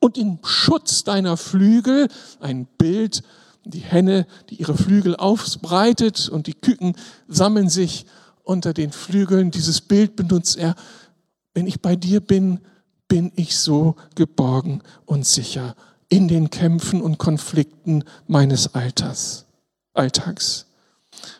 und 0.04 0.18
im 0.18 0.38
Schutz 0.44 1.02
deiner 1.02 1.38
Flügel, 1.38 2.08
ein 2.38 2.66
Bild, 2.76 3.22
die 3.64 3.78
Henne, 3.78 4.26
die 4.50 4.56
ihre 4.56 4.76
Flügel 4.76 5.16
ausbreitet 5.16 6.28
und 6.28 6.46
die 6.46 6.52
Küken 6.52 6.94
sammeln 7.26 7.70
sich 7.70 8.04
unter 8.42 8.74
den 8.74 8.92
Flügeln. 8.92 9.50
Dieses 9.50 9.80
Bild 9.80 10.14
benutzt 10.14 10.58
er. 10.58 10.74
Wenn 11.54 11.66
ich 11.66 11.80
bei 11.80 11.96
dir 11.96 12.20
bin, 12.20 12.60
bin 13.08 13.32
ich 13.34 13.56
so 13.56 13.96
geborgen 14.14 14.82
und 15.06 15.26
sicher 15.26 15.74
in 16.10 16.28
den 16.28 16.50
Kämpfen 16.50 17.00
und 17.00 17.16
Konflikten 17.16 18.04
meines 18.26 18.74
Alters, 18.74 19.46
Alltags. 19.94 20.66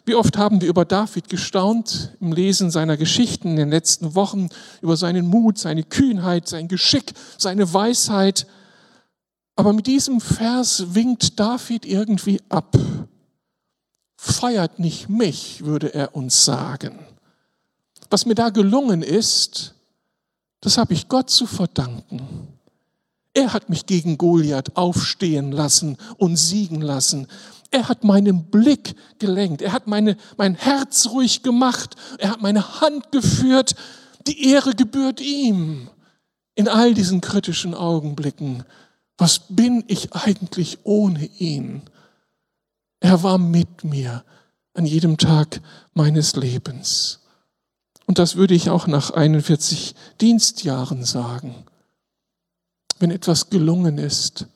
Wie 0.07 0.15
oft 0.15 0.37
haben 0.37 0.61
wir 0.61 0.69
über 0.69 0.85
David 0.85 1.31
gestaunt 1.31 2.17
im 2.21 2.33
Lesen 2.33 2.71
seiner 2.71 2.99
Geschichten 2.99 3.51
in 3.53 3.57
den 3.57 3.71
letzten 3.71 4.15
Wochen, 4.15 4.49
über 4.83 4.97
seinen 4.99 5.27
Mut, 5.27 5.59
seine 5.59 5.83
Kühnheit, 5.83 6.47
sein 6.47 6.69
Geschick, 6.69 7.15
seine 7.39 7.73
Weisheit. 7.73 8.47
Aber 9.57 9.73
mit 9.73 9.87
diesem 9.87 10.21
Vers 10.21 10.95
winkt 10.95 11.41
David 11.41 11.87
irgendwie 11.87 12.41
ab. 12.51 12.77
Feiert 14.17 14.79
nicht 14.79 15.09
mich, 15.09 15.65
würde 15.65 15.95
er 15.95 16.15
uns 16.15 16.45
sagen. 16.45 16.99
Was 18.11 18.27
mir 18.27 18.35
da 18.35 18.51
gelungen 18.51 19.03
ist, 19.03 19.75
das 20.61 20.77
habe 20.77 20.93
ich 20.93 21.09
Gott 21.09 21.31
zu 21.31 21.47
verdanken. 21.47 22.49
Er 23.33 23.53
hat 23.53 23.69
mich 23.69 23.87
gegen 23.87 24.17
Goliath 24.17 24.77
aufstehen 24.77 25.51
lassen 25.51 25.97
und 26.19 26.37
siegen 26.37 26.81
lassen. 26.81 27.27
Er 27.75 27.89
hat 27.89 28.05
meinen 28.05 28.45
Blick 28.45 28.95
gelenkt. 29.19 29.61
Er 29.61 29.73
hat 29.73 29.89
meine, 29.89 30.17
mein 30.37 30.55
Herz 30.55 31.09
ruhig 31.09 31.43
gemacht. 31.43 31.97
Er 32.19 32.31
hat 32.31 32.41
meine 32.41 32.81
Hand 32.81 33.11
geführt. 33.11 33.75
Die 34.29 34.49
Ehre 34.49 34.77
gebührt 34.77 35.21
ihm 35.21 35.91
in 36.55 36.69
all 36.69 36.95
diesen 36.95 37.21
kritischen 37.21 37.75
Augenblicken. 37.75 38.63
Was 39.19 39.41
bin 39.49 39.83
ich 39.89 40.13
eigentlich 40.13 40.79
ohne 40.85 41.27
ihn? 41.39 41.83
Er 43.01 43.25
war 43.25 43.39
mit 43.39 43.83
mir 43.83 44.23
an 44.75 44.87
jedem 44.87 45.19
Tag 45.19 45.61
meines 45.95 46.37
Lebens. 46.37 47.23
Und 48.07 48.21
das 48.21 48.37
würde 48.37 48.55
ich 48.55 48.71
auch 48.71 48.87
nach 48.87 49.11
41 49.11 49.97
Dienstjahren 50.21 51.05
sagen. 51.05 51.65
Wenn 53.01 53.11
etwas 53.11 53.51
gelungen 53.51 53.99
ist, 53.99 54.47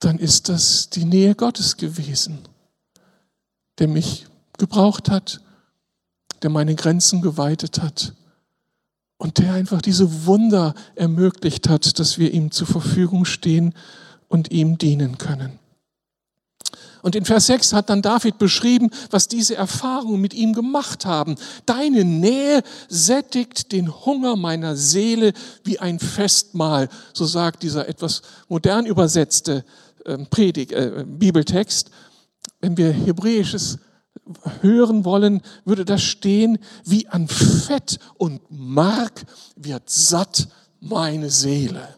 dann 0.00 0.18
ist 0.18 0.48
das 0.48 0.90
die 0.90 1.04
Nähe 1.04 1.34
Gottes 1.34 1.76
gewesen, 1.76 2.38
der 3.78 3.88
mich 3.88 4.26
gebraucht 4.56 5.10
hat, 5.10 5.40
der 6.42 6.50
meine 6.50 6.74
Grenzen 6.74 7.20
geweitet 7.20 7.80
hat 7.82 8.14
und 9.16 9.38
der 9.38 9.52
einfach 9.52 9.82
diese 9.82 10.26
Wunder 10.26 10.74
ermöglicht 10.94 11.68
hat, 11.68 11.98
dass 11.98 12.18
wir 12.18 12.32
ihm 12.32 12.50
zur 12.50 12.66
Verfügung 12.66 13.24
stehen 13.24 13.74
und 14.28 14.50
ihm 14.52 14.78
dienen 14.78 15.18
können. 15.18 15.58
Und 17.02 17.14
in 17.14 17.24
Vers 17.24 17.46
6 17.46 17.72
hat 17.72 17.90
dann 17.90 18.02
David 18.02 18.38
beschrieben, 18.38 18.90
was 19.10 19.28
diese 19.28 19.54
Erfahrungen 19.54 20.20
mit 20.20 20.34
ihm 20.34 20.52
gemacht 20.52 21.06
haben. 21.06 21.36
Deine 21.64 22.04
Nähe 22.04 22.62
sättigt 22.88 23.72
den 23.72 24.04
Hunger 24.04 24.36
meiner 24.36 24.76
Seele 24.76 25.32
wie 25.64 25.78
ein 25.78 26.00
Festmahl, 26.00 26.88
so 27.12 27.24
sagt 27.24 27.62
dieser 27.62 27.88
etwas 27.88 28.22
modern 28.48 28.84
übersetzte 28.84 29.64
ähm, 30.08 30.26
Predig, 30.28 30.72
äh, 30.72 31.04
Bibeltext. 31.06 31.90
Wenn 32.60 32.76
wir 32.76 32.92
Hebräisches 32.92 33.78
hören 34.60 35.04
wollen, 35.04 35.42
würde 35.64 35.84
das 35.84 36.02
stehen, 36.02 36.58
wie 36.84 37.06
an 37.08 37.28
Fett 37.28 37.98
und 38.16 38.40
Mark 38.50 39.24
wird 39.56 39.88
satt 39.88 40.48
meine 40.80 41.30
Seele 41.30 41.97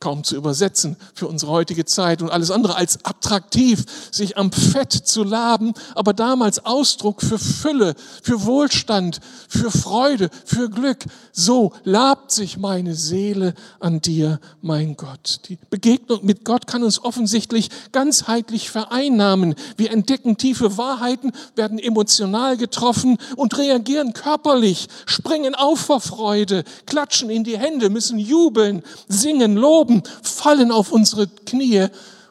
kaum 0.00 0.24
zu 0.24 0.34
übersetzen 0.34 0.96
für 1.14 1.28
unsere 1.28 1.52
heutige 1.52 1.84
Zeit 1.84 2.22
und 2.22 2.30
alles 2.30 2.50
andere 2.50 2.74
als 2.74 3.04
attraktiv, 3.04 3.84
sich 4.10 4.38
am 4.38 4.50
Fett 4.50 4.92
zu 4.92 5.22
laben, 5.22 5.74
aber 5.94 6.14
damals 6.14 6.64
Ausdruck 6.64 7.20
für 7.20 7.38
Fülle, 7.38 7.94
für 8.22 8.44
Wohlstand, 8.44 9.20
für 9.48 9.70
Freude, 9.70 10.30
für 10.46 10.70
Glück. 10.70 11.04
So 11.32 11.72
labt 11.84 12.32
sich 12.32 12.56
meine 12.56 12.94
Seele 12.94 13.54
an 13.78 14.00
dir, 14.00 14.40
mein 14.62 14.96
Gott. 14.96 15.40
Die 15.48 15.58
Begegnung 15.68 16.24
mit 16.24 16.44
Gott 16.44 16.66
kann 16.66 16.82
uns 16.82 17.04
offensichtlich 17.04 17.68
ganzheitlich 17.92 18.70
vereinnahmen. 18.70 19.54
Wir 19.76 19.90
entdecken 19.90 20.38
tiefe 20.38 20.78
Wahrheiten, 20.78 21.32
werden 21.56 21.78
emotional 21.78 22.56
getroffen 22.56 23.18
und 23.36 23.56
reagieren 23.58 24.14
körperlich, 24.14 24.88
springen 25.04 25.54
auf 25.54 25.78
vor 25.80 26.00
Freude, 26.00 26.64
klatschen 26.86 27.30
in 27.30 27.44
die 27.44 27.58
Hände, 27.58 27.90
müssen 27.90 28.18
jubeln, 28.18 28.82
singen, 29.08 29.56
loben, 29.56 29.89
Glauben 29.90 30.02
fallen 30.22 30.70
auf 30.70 30.92
unsere 30.92 31.26
Knie 31.26 31.88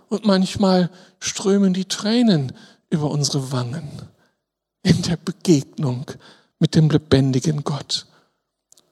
und 0.08 0.26
manchmal 0.26 0.90
strömen 1.20 1.74
die 1.74 1.86
Tränen 1.86 2.54
über 2.90 3.12
unsere 3.12 3.52
Wangen 3.52 3.90
in 4.82 5.02
der 5.02 5.18
Begegnung 5.18 6.06
mit 6.60 6.76
dem 6.76 6.90
lebendigen 6.90 7.64
Gott. 7.66 8.08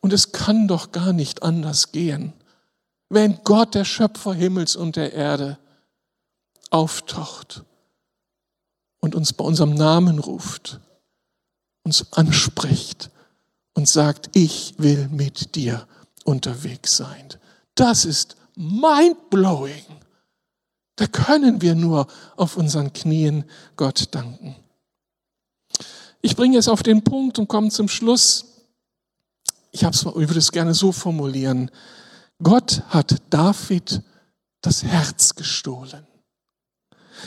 Und 0.02 0.12
es 0.12 0.34
kann 0.34 0.68
doch 0.68 0.92
gar 0.92 1.14
nicht 1.14 1.44
anders 1.44 1.92
gehen, 1.94 2.34
wenn 3.10 3.40
Gott, 3.46 3.74
der 3.74 3.86
Schöpfer 3.86 4.34
Himmels 4.34 4.76
und 4.76 4.98
der 4.98 5.14
Erde, 5.14 5.58
auftaucht 6.70 7.64
und 9.00 9.16
uns 9.16 9.32
bei 9.32 9.46
unserem 9.46 9.74
Namen 9.76 10.20
ruft, 10.20 10.82
uns 11.84 12.12
anspricht 12.12 13.10
und 13.74 13.88
sagt, 13.88 14.36
ich 14.36 14.76
will 14.78 15.08
mit 15.08 15.56
dir 15.56 15.88
unterwegs 16.26 16.98
sein. 16.98 17.30
Das 17.76 18.04
ist 18.04 18.36
mind-blowing. 18.58 19.86
Da 20.96 21.08
können 21.08 21.62
wir 21.62 21.76
nur 21.76 22.08
auf 22.36 22.58
unseren 22.58 22.92
Knien 22.92 23.46
Gott 23.76 24.08
danken. 24.12 24.56
Ich 26.22 26.36
bringe 26.36 26.58
es 26.58 26.68
auf 26.68 26.84
den 26.84 27.04
Punkt 27.04 27.38
und 27.40 27.48
komme 27.48 27.70
zum 27.70 27.88
Schluss. 27.88 28.46
Ich, 29.72 29.84
hab's, 29.84 30.02
ich 30.02 30.16
würde 30.16 30.40
es 30.40 30.52
gerne 30.52 30.74
so 30.74 30.92
formulieren. 30.92 31.70
Gott 32.42 32.82
hat 32.90 33.16
David 33.30 34.02
das 34.62 34.84
Herz 34.84 35.36
gestohlen. 35.36 36.06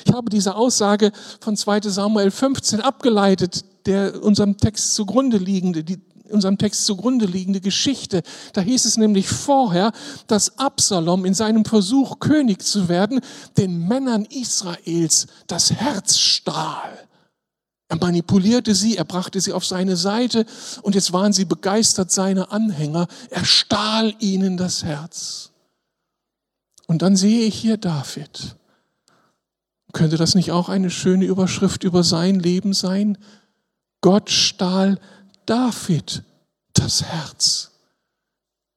Ich 0.05 0.13
habe 0.13 0.31
diese 0.31 0.55
Aussage 0.55 1.13
von 1.41 1.57
2 1.57 1.81
Samuel 1.83 2.31
15 2.31 2.81
abgeleitet, 2.81 3.65
der 3.87 4.23
unserem 4.23 4.57
Text 4.57 4.95
zugrunde 4.95 5.39
liegende, 5.39 5.85
die 5.85 6.01
unserem 6.33 6.59
Text 6.59 6.87
zugrunde 6.87 7.27
liegende 7.27 7.61
Geschichte. 7.61 8.23
Da 8.53 8.61
hieß 8.61 8.85
es 8.85 8.97
nämlich 8.97 9.29
vorher, 9.29 9.93
dass 10.27 10.59
Absalom 10.59 11.25
in 11.25 11.35
seinem 11.35 11.65
Versuch, 11.65 12.19
König 12.21 12.63
zu 12.63 12.89
werden, 12.89 13.21
den 13.57 13.87
Männern 13.87 14.25
Israels 14.25 15.27
das 15.47 15.73
Herz 15.73 16.19
stahl. 16.19 17.09
Er 17.89 17.97
manipulierte 17.97 18.75
sie, 18.77 18.97
er 18.97 19.05
brachte 19.05 19.41
sie 19.41 19.53
auf 19.53 19.67
seine 19.67 19.97
Seite 19.97 20.47
und 20.83 20.95
jetzt 20.95 21.13
waren 21.13 21.33
sie 21.33 21.45
begeistert, 21.45 22.13
seine 22.13 22.53
Anhänger. 22.53 23.09
Er 23.31 23.45
stahl 23.45 24.15
ihnen 24.21 24.57
das 24.57 24.85
Herz. 24.85 25.51
Und 26.87 27.03
dann 27.03 27.17
sehe 27.17 27.47
ich 27.47 27.57
hier 27.57 27.77
David. 27.77 28.57
Könnte 29.93 30.17
das 30.17 30.37
nicht 30.37 30.53
auch 30.53 30.69
eine 30.69 30.91
schöne 30.91 31.25
Überschrift 31.25 31.83
über 31.83 32.05
sein 32.05 32.39
Leben 32.39 32.75
sein? 32.75 33.19
Gott 34.01 34.31
stahl 34.31 35.01
David 35.51 36.23
das 36.75 37.03
Herz. 37.03 37.73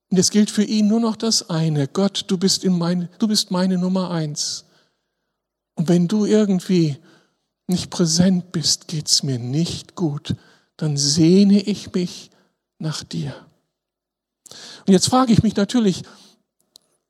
Und 0.10 0.18
es 0.18 0.32
gilt 0.32 0.50
für 0.50 0.64
ihn 0.64 0.88
nur 0.88 1.00
noch 1.00 1.16
das 1.16 1.52
eine. 1.52 1.88
Gott, 1.88 2.26
du 2.30 2.38
bist, 2.40 2.64
in 2.64 2.76
mein, 2.76 3.10
du 3.20 3.28
bist 3.28 3.52
meine 3.52 3.78
Nummer 3.78 4.10
eins. 4.10 4.66
Und 5.76 5.88
wenn 5.88 6.08
du 6.08 6.26
irgendwie 6.26 6.98
nicht 7.68 7.92
präsent 7.92 8.52
bist, 8.52 8.88
geht 8.88 9.08
es 9.08 9.22
mir 9.22 9.38
nicht 9.38 9.94
gut. 9.94 10.36
Dann 10.76 10.98
sehne 10.98 11.62
ich 11.62 11.94
mich 11.94 12.32
nach 12.80 13.04
dir. 13.04 13.36
Und 14.88 14.94
jetzt 14.94 15.10
frage 15.10 15.32
ich 15.32 15.44
mich 15.44 15.56
natürlich, 15.56 16.02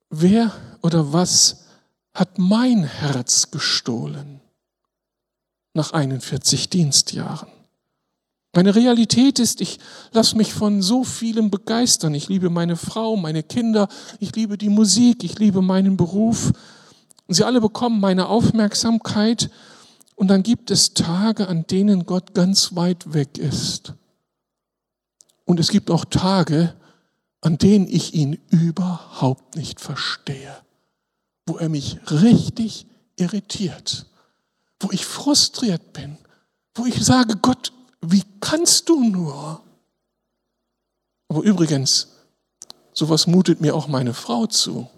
wer 0.09 0.51
oder 0.81 1.13
was 1.13 1.63
hat 2.13 2.37
mein 2.37 2.83
Herz 2.83 3.49
gestohlen 3.49 4.41
nach 5.73 5.93
41 5.93 6.69
Dienstjahren? 6.69 7.62
Meine 8.55 8.75
Realität 8.75 9.39
ist, 9.39 9.61
ich 9.61 9.79
lasse 10.11 10.37
mich 10.37 10.53
von 10.53 10.83
so 10.83 11.03
vielem 11.03 11.49
begeistern. 11.49 12.13
Ich 12.13 12.29
liebe 12.29 12.51
meine 12.51 12.75
Frau, 12.75 13.15
meine 13.17 13.41
Kinder, 13.41 13.87
ich 14.19 14.35
liebe 14.35 14.59
die 14.59 14.69
Musik, 14.69 15.23
ich 15.23 15.39
liebe 15.39 15.63
meinen 15.63 15.97
Beruf. 15.97 16.51
Sie 17.27 17.43
alle 17.43 17.59
bekommen 17.59 17.99
meine 17.99 18.27
Aufmerksamkeit. 18.27 19.49
Und 20.15 20.27
dann 20.27 20.43
gibt 20.43 20.69
es 20.69 20.93
Tage, 20.93 21.47
an 21.47 21.65
denen 21.65 22.05
Gott 22.05 22.35
ganz 22.35 22.75
weit 22.75 23.13
weg 23.13 23.39
ist. 23.39 23.93
Und 25.45 25.59
es 25.59 25.69
gibt 25.69 25.89
auch 25.89 26.05
Tage, 26.05 26.75
an 27.41 27.57
denen 27.57 27.87
ich 27.87 28.13
ihn 28.13 28.39
überhaupt 28.51 29.55
nicht 29.55 29.81
verstehe, 29.81 30.55
wo 31.47 31.57
er 31.57 31.69
mich 31.69 31.97
richtig 32.09 32.85
irritiert, 33.17 34.05
wo 34.79 34.91
ich 34.91 35.05
frustriert 35.05 35.91
bin, 35.91 36.17
wo 36.75 36.85
ich 36.85 37.03
sage, 37.03 37.35
Gott, 37.35 37.72
wie 38.05 38.23
kannst 38.41 38.89
du 38.89 39.01
nur? 39.01 39.61
Aber 41.29 41.41
übrigens, 41.41 42.09
sowas 42.91 43.27
mutet 43.27 43.61
mir 43.61 43.75
auch 43.75 43.87
meine 43.87 44.13
Frau 44.13 44.45
zu. 44.45 44.89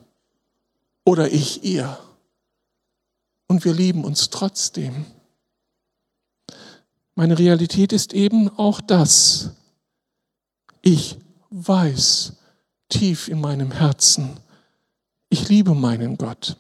Oder 1.06 1.32
ich 1.32 1.64
ihr. 1.64 2.00
Und 3.48 3.64
wir 3.64 3.74
lieben 3.74 4.04
uns 4.04 4.32
trotzdem. 4.32 5.06
Meine 7.14 7.38
Realität 7.38 7.94
ist 7.94 8.14
eben 8.14 8.50
auch 8.50 8.82
das. 8.82 9.52
Ich 10.82 11.18
weiß 11.52 12.34
tief 12.90 13.28
in 13.28 13.40
meinem 13.40 13.72
Herzen, 13.72 14.40
ich 15.30 15.48
liebe 15.48 15.76
meinen 15.76 16.18
Gott. 16.18 16.58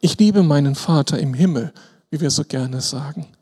Ich 0.00 0.16
liebe 0.18 0.42
meinen 0.42 0.74
Vater 0.74 1.18
im 1.18 1.34
Himmel, 1.34 1.72
wie 2.10 2.20
wir 2.20 2.30
so 2.30 2.44
gerne 2.44 2.80
sagen 2.80 3.35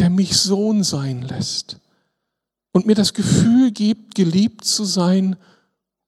der 0.00 0.08
mich 0.08 0.36
Sohn 0.38 0.82
sein 0.82 1.20
lässt 1.22 1.76
und 2.72 2.86
mir 2.86 2.94
das 2.94 3.12
Gefühl 3.12 3.70
gibt, 3.70 4.14
geliebt 4.14 4.64
zu 4.64 4.84
sein 4.84 5.36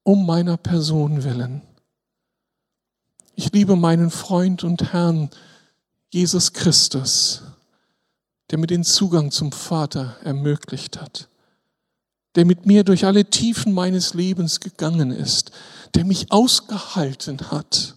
um 0.01 0.25
meiner 0.25 0.57
Person 0.57 1.23
willen. 1.23 1.61
Ich 3.35 3.53
liebe 3.53 3.75
meinen 3.75 4.09
Freund 4.09 4.63
und 4.63 4.93
Herrn 4.93 5.29
Jesus 6.09 6.53
Christus, 6.53 7.43
der 8.49 8.57
mir 8.57 8.67
den 8.67 8.83
Zugang 8.83 9.31
zum 9.31 9.51
Vater 9.51 10.17
ermöglicht 10.23 10.99
hat, 10.99 11.29
der 12.35 12.45
mit 12.45 12.65
mir 12.65 12.83
durch 12.83 13.05
alle 13.05 13.25
Tiefen 13.25 13.73
meines 13.73 14.15
Lebens 14.15 14.59
gegangen 14.59 15.11
ist, 15.11 15.51
der 15.93 16.03
mich 16.03 16.31
ausgehalten 16.31 17.51
hat, 17.51 17.95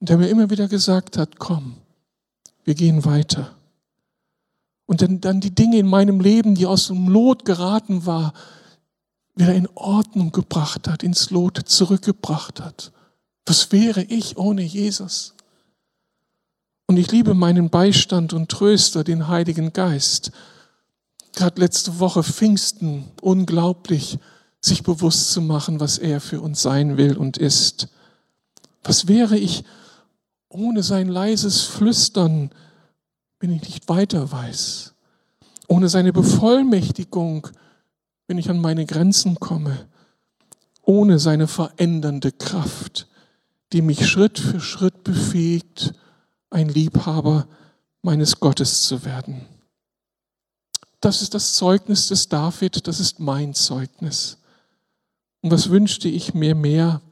der 0.00 0.16
mir 0.16 0.28
immer 0.28 0.48
wieder 0.48 0.66
gesagt 0.66 1.18
hat, 1.18 1.38
komm, 1.38 1.76
wir 2.64 2.74
gehen 2.74 3.04
weiter 3.04 3.54
und 4.86 5.02
dann, 5.02 5.20
dann 5.20 5.40
die 5.40 5.54
Dinge 5.54 5.78
in 5.78 5.86
meinem 5.86 6.20
Leben, 6.20 6.54
die 6.54 6.66
aus 6.66 6.88
dem 6.88 7.08
Lot 7.08 7.44
geraten 7.44 8.06
war, 8.06 8.34
wieder 9.34 9.54
in 9.54 9.68
Ordnung 9.74 10.30
gebracht 10.30 10.88
hat, 10.88 11.02
ins 11.02 11.30
Lot 11.30 11.60
zurückgebracht 11.64 12.60
hat. 12.60 12.92
Was 13.46 13.72
wäre 13.72 14.02
ich 14.02 14.36
ohne 14.36 14.62
Jesus? 14.62 15.34
Und 16.86 16.96
ich 16.98 17.10
liebe 17.10 17.34
meinen 17.34 17.70
Beistand 17.70 18.32
und 18.32 18.50
Tröster, 18.50 19.04
den 19.04 19.28
Heiligen 19.28 19.72
Geist. 19.72 20.32
Gerade 21.32 21.60
letzte 21.60 21.98
Woche 21.98 22.22
Pfingsten, 22.22 23.04
unglaublich, 23.20 24.18
sich 24.60 24.82
bewusst 24.82 25.32
zu 25.32 25.40
machen, 25.40 25.80
was 25.80 25.98
er 25.98 26.20
für 26.20 26.40
uns 26.40 26.62
sein 26.62 26.96
will 26.96 27.16
und 27.16 27.36
ist. 27.36 27.88
Was 28.82 29.08
wäre 29.08 29.36
ich 29.36 29.64
ohne 30.48 30.82
sein 30.82 31.08
leises 31.08 31.62
Flüstern, 31.62 32.50
wenn 33.44 33.56
ich 33.56 33.62
nicht 33.64 33.90
weiter 33.90 34.32
weiß. 34.32 34.94
Ohne 35.68 35.90
seine 35.90 36.14
Bevollmächtigung, 36.14 37.46
wenn 38.26 38.38
ich 38.38 38.48
an 38.48 38.58
meine 38.58 38.86
Grenzen 38.86 39.34
komme. 39.38 39.86
Ohne 40.80 41.18
seine 41.18 41.46
verändernde 41.46 42.32
Kraft, 42.32 43.06
die 43.74 43.82
mich 43.82 44.08
Schritt 44.08 44.38
für 44.38 44.60
Schritt 44.60 45.04
befähigt, 45.04 45.92
ein 46.48 46.70
Liebhaber 46.70 47.46
meines 48.00 48.40
Gottes 48.40 48.84
zu 48.84 49.04
werden. 49.04 49.44
Das 51.02 51.20
ist 51.20 51.34
das 51.34 51.54
Zeugnis 51.54 52.08
des 52.08 52.30
David, 52.30 52.86
das 52.88 52.98
ist 52.98 53.20
mein 53.20 53.52
Zeugnis. 53.52 54.38
Und 55.42 55.50
was 55.50 55.68
wünschte 55.68 56.08
ich 56.08 56.32
mir 56.32 56.54
mehr, 56.54 57.02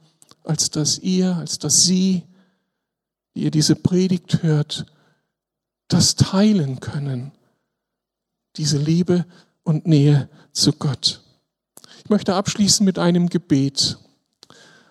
als 0.43 0.71
dass 0.71 0.97
ihr, 0.97 1.35
als 1.35 1.59
dass 1.59 1.83
Sie, 1.83 2.23
die 3.35 3.43
ihr 3.43 3.51
diese 3.51 3.75
Predigt 3.75 4.41
hört, 4.41 4.87
das 5.87 6.15
teilen 6.15 6.79
können, 6.79 7.31
diese 8.55 8.77
Liebe 8.77 9.25
und 9.63 9.87
Nähe 9.87 10.29
zu 10.51 10.73
Gott. 10.73 11.21
Ich 12.03 12.09
möchte 12.09 12.35
abschließen 12.35 12.85
mit 12.85 12.99
einem 12.99 13.29
Gebet. 13.29 13.97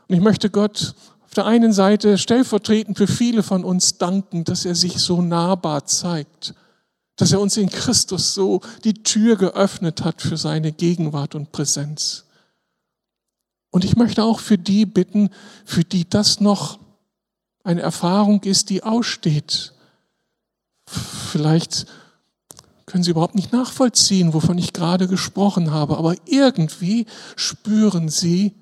Und 0.09 0.17
ich 0.17 0.21
möchte 0.21 0.51
Gott 0.51 0.95
auf 1.25 1.35
der 1.35 1.47
einen 1.47 1.73
Seite 1.73 2.19
stellvertretend 2.19 2.99
für 2.99 3.07
viele 3.07 3.43
von 3.43 3.65
uns 3.65 3.99
danken, 3.99 4.45
dass 4.45 4.65
er 4.65 4.75
sich 4.75 4.99
so 4.99 5.23
nahbar 5.23 5.87
zeigt, 5.87 6.55
dass 7.17 7.33
er 7.33 7.41
uns 7.41 7.57
in 7.57 7.71
Christus 7.71 8.35
so 8.35 8.61
die 8.85 9.03
Tür 9.03 9.37
geöffnet 9.37 10.05
hat 10.05 10.23
für 10.23 10.37
seine 10.37 10.73
Gegenwart 10.73 11.35
und 11.35 11.53
Präsenz. 11.53 12.25
Und 13.71 13.85
ich 13.85 13.97
möchte 13.97 14.23
auch 14.25 14.41
für 14.41 14.59
die 14.59 14.85
bitten, 14.85 15.31
für 15.65 15.85
die 15.85 16.09
das 16.09 16.41
noch 16.41 16.79
eine 17.65 17.81
Erfahrung 17.81 18.43
ist, 18.43 18.71
die 18.71 18.83
aussteht, 18.83 19.73
Vielleicht 20.93 21.87
können 22.87 23.05
Sie 23.05 23.11
überhaupt 23.11 23.35
nicht 23.35 23.53
nachvollziehen, 23.53 24.35
wovon 24.35 24.59
ich 24.59 24.73
gerade 24.73 25.09
gesprochen 25.09 25.71
habe, 25.71 25.97
aber 25.97 26.15
irgendwie 26.27 27.07
spüren 27.37 28.09
Sie, 28.09 28.53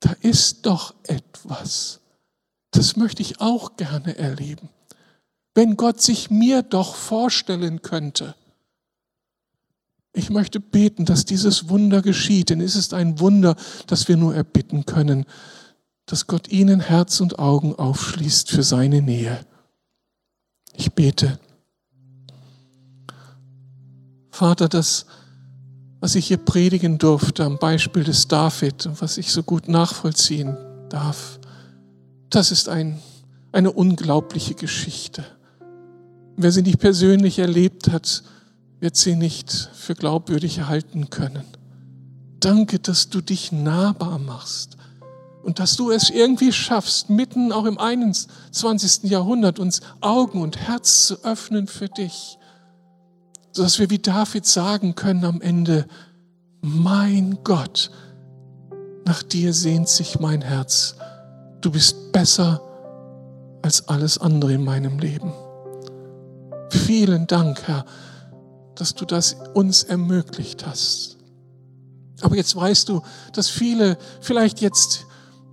da 0.00 0.12
ist 0.20 0.66
doch 0.66 0.94
etwas. 1.04 2.00
Das 2.72 2.96
möchte 2.96 3.22
ich 3.22 3.40
auch 3.40 3.76
gerne 3.76 4.18
erleben. 4.18 4.68
Wenn 5.54 5.76
Gott 5.76 6.02
sich 6.02 6.30
mir 6.30 6.62
doch 6.62 6.94
vorstellen 6.94 7.82
könnte. 7.82 8.34
Ich 10.12 10.28
möchte 10.28 10.60
beten, 10.60 11.04
dass 11.04 11.24
dieses 11.24 11.68
Wunder 11.68 12.02
geschieht, 12.02 12.50
denn 12.50 12.60
es 12.60 12.74
ist 12.74 12.94
ein 12.94 13.20
Wunder, 13.20 13.54
das 13.86 14.08
wir 14.08 14.16
nur 14.16 14.34
erbitten 14.34 14.86
können, 14.86 15.24
dass 16.06 16.26
Gott 16.26 16.48
ihnen 16.48 16.80
Herz 16.80 17.20
und 17.20 17.38
Augen 17.38 17.74
aufschließt 17.74 18.50
für 18.50 18.62
seine 18.62 19.02
Nähe. 19.02 19.46
Ich 20.76 20.92
bete. 20.92 21.38
Vater, 24.30 24.68
das, 24.68 25.06
was 26.00 26.14
ich 26.14 26.26
hier 26.26 26.36
predigen 26.36 26.98
durfte 26.98 27.44
am 27.44 27.58
Beispiel 27.58 28.04
des 28.04 28.28
David 28.28 28.86
und 28.86 29.00
was 29.00 29.16
ich 29.16 29.32
so 29.32 29.42
gut 29.42 29.68
nachvollziehen 29.68 30.56
darf, 30.90 31.40
das 32.28 32.50
ist 32.52 32.68
ein, 32.68 33.00
eine 33.52 33.72
unglaubliche 33.72 34.54
Geschichte. 34.54 35.24
Wer 36.36 36.52
sie 36.52 36.62
nicht 36.62 36.78
persönlich 36.78 37.38
erlebt 37.38 37.90
hat, 37.90 38.22
wird 38.78 38.96
sie 38.96 39.16
nicht 39.16 39.50
für 39.50 39.94
glaubwürdig 39.94 40.66
halten 40.66 41.08
können. 41.08 41.44
Danke, 42.40 42.78
dass 42.78 43.08
du 43.08 43.22
dich 43.22 43.52
nahbar 43.52 44.18
machst 44.18 44.76
und 45.46 45.60
dass 45.60 45.76
du 45.76 45.92
es 45.92 46.10
irgendwie 46.10 46.52
schaffst, 46.52 47.08
mitten 47.08 47.52
auch 47.52 47.66
im 47.66 47.78
21. 47.78 49.04
Jahrhundert 49.04 49.60
uns 49.60 49.80
Augen 50.00 50.42
und 50.42 50.58
Herz 50.58 51.06
zu 51.06 51.24
öffnen 51.24 51.68
für 51.68 51.88
dich, 51.88 52.36
sodass 53.52 53.78
wir 53.78 53.88
wie 53.88 54.00
David 54.00 54.44
sagen 54.44 54.96
können 54.96 55.24
am 55.24 55.40
Ende, 55.40 55.86
mein 56.62 57.38
Gott, 57.44 57.92
nach 59.04 59.22
dir 59.22 59.52
sehnt 59.52 59.88
sich 59.88 60.18
mein 60.18 60.42
Herz. 60.42 60.96
Du 61.60 61.70
bist 61.70 62.10
besser 62.10 62.60
als 63.62 63.86
alles 63.86 64.18
andere 64.18 64.54
in 64.54 64.64
meinem 64.64 64.98
Leben. 64.98 65.32
Vielen 66.70 67.28
Dank, 67.28 67.62
Herr, 67.68 67.84
dass 68.74 68.96
du 68.96 69.04
das 69.04 69.36
uns 69.54 69.84
ermöglicht 69.84 70.66
hast. 70.66 71.18
Aber 72.20 72.34
jetzt 72.34 72.56
weißt 72.56 72.88
du, 72.88 73.02
dass 73.32 73.48
viele 73.48 73.96
vielleicht 74.20 74.60
jetzt 74.60 75.05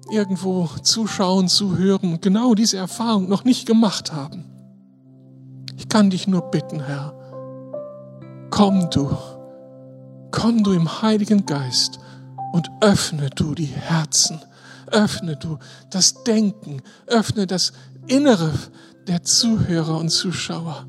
irgendwo 0.10 0.68
zuschauen, 0.82 1.48
zuhören 1.48 2.14
und 2.14 2.22
genau 2.22 2.56
diese 2.56 2.78
Erfahrung 2.78 3.30
noch 3.30 3.44
nicht 3.44 3.66
gemacht 3.66 4.14
haben. 4.14 4.46
Ich 5.78 5.90
kann 5.90 6.10
dich 6.10 6.28
nur 6.28 6.42
bitten, 6.52 6.82
Herr, 6.82 7.14
komm 8.50 8.90
du, 8.90 9.16
komm 10.32 10.64
du 10.64 10.72
im 10.72 11.02
Heiligen 11.02 11.46
Geist 11.46 12.00
und 12.52 12.70
öffne 12.82 13.30
du 13.30 13.56
die 13.56 13.66
Herzen, 13.66 14.40
öffne 14.88 15.36
du 15.36 15.58
das 15.90 16.24
Denken, 16.24 16.82
öffne 17.08 17.48
das 17.48 17.74
Innere 18.08 18.52
der 19.08 19.24
Zuhörer 19.24 19.98
und 19.98 20.10
Zuschauer 20.10 20.86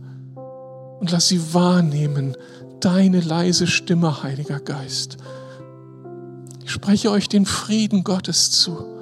und 1.01 1.11
lass 1.11 1.29
sie 1.29 1.55
wahrnehmen, 1.55 2.37
deine 2.81 3.21
leise 3.21 3.67
Stimme, 3.67 4.23
Heiliger 4.23 4.61
Geist. 4.61 5.17
Ich 6.65 6.71
spreche 6.71 7.11
euch 7.11 7.29
den 7.29 7.47
Frieden 7.47 8.05
Gottes 8.05 8.51
zu 8.51 8.94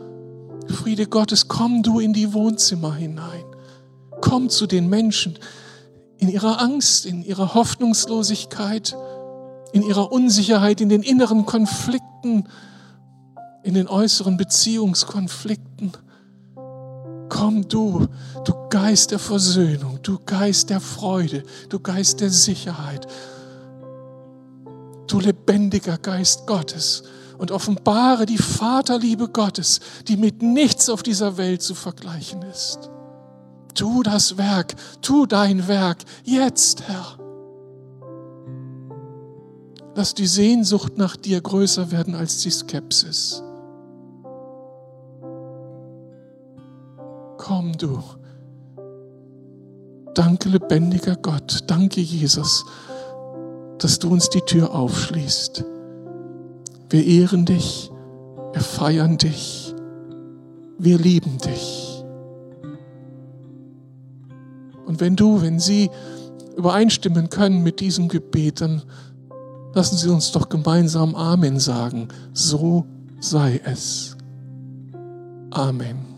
Friede 0.68 1.06
Gottes, 1.06 1.48
komm 1.48 1.82
du 1.82 2.00
in 2.00 2.12
die 2.12 2.32
Wohnzimmer 2.32 2.94
hinein. 2.94 3.44
Komm 4.20 4.48
zu 4.48 4.66
den 4.66 4.88
Menschen 4.88 5.38
in 6.18 6.28
ihrer 6.28 6.60
Angst, 6.60 7.06
in 7.06 7.22
ihrer 7.22 7.54
Hoffnungslosigkeit, 7.54 8.96
in 9.72 9.82
ihrer 9.82 10.12
Unsicherheit, 10.12 10.80
in 10.80 10.88
den 10.88 11.02
inneren 11.02 11.46
Konflikten, 11.46 12.44
in 13.62 13.74
den 13.74 13.88
äußeren 13.88 14.36
Beziehungskonflikten. 14.36 15.92
Komm 17.28 17.66
du, 17.66 18.06
du 18.44 18.54
Geist 18.68 19.10
der 19.10 19.18
Versöhnung, 19.18 19.98
du 20.02 20.18
Geist 20.24 20.70
der 20.70 20.80
Freude, 20.80 21.42
du 21.68 21.80
Geist 21.80 22.20
der 22.20 22.30
Sicherheit, 22.30 23.06
du 25.06 25.18
lebendiger 25.18 25.98
Geist 25.98 26.46
Gottes 26.46 27.04
und 27.42 27.50
offenbare 27.50 28.24
die 28.24 28.38
Vaterliebe 28.38 29.26
Gottes, 29.26 29.80
die 30.06 30.16
mit 30.16 30.42
nichts 30.42 30.88
auf 30.88 31.02
dieser 31.02 31.38
Welt 31.38 31.60
zu 31.60 31.74
vergleichen 31.74 32.40
ist. 32.42 32.88
Tu 33.74 34.04
das 34.04 34.38
Werk, 34.38 34.76
tu 35.00 35.26
dein 35.26 35.66
Werk 35.66 36.04
jetzt, 36.22 36.84
Herr. 36.86 37.18
Lass 39.96 40.14
die 40.14 40.28
Sehnsucht 40.28 40.98
nach 40.98 41.16
dir 41.16 41.40
größer 41.40 41.90
werden 41.90 42.14
als 42.14 42.38
die 42.38 42.50
Skepsis. 42.50 43.42
Komm 47.38 47.76
du. 47.76 48.00
Danke, 50.14 50.48
lebendiger 50.48 51.16
Gott. 51.16 51.64
Danke, 51.66 52.02
Jesus, 52.02 52.64
dass 53.78 53.98
du 53.98 54.12
uns 54.12 54.30
die 54.30 54.42
Tür 54.42 54.72
aufschließt. 54.72 55.71
Wir 56.92 57.06
ehren 57.06 57.46
dich, 57.46 57.90
wir 58.52 58.60
feiern 58.60 59.16
dich, 59.16 59.74
wir 60.78 60.98
lieben 60.98 61.38
dich. 61.38 62.04
Und 64.84 65.00
wenn 65.00 65.16
du, 65.16 65.40
wenn 65.40 65.58
sie 65.58 65.88
übereinstimmen 66.54 67.30
können 67.30 67.62
mit 67.62 67.80
diesem 67.80 68.08
Gebet, 68.08 68.60
dann 68.60 68.82
lassen 69.72 69.96
Sie 69.96 70.10
uns 70.10 70.32
doch 70.32 70.50
gemeinsam 70.50 71.14
Amen 71.14 71.58
sagen. 71.58 72.08
So 72.34 72.84
sei 73.20 73.62
es. 73.64 74.18
Amen. 75.50 76.11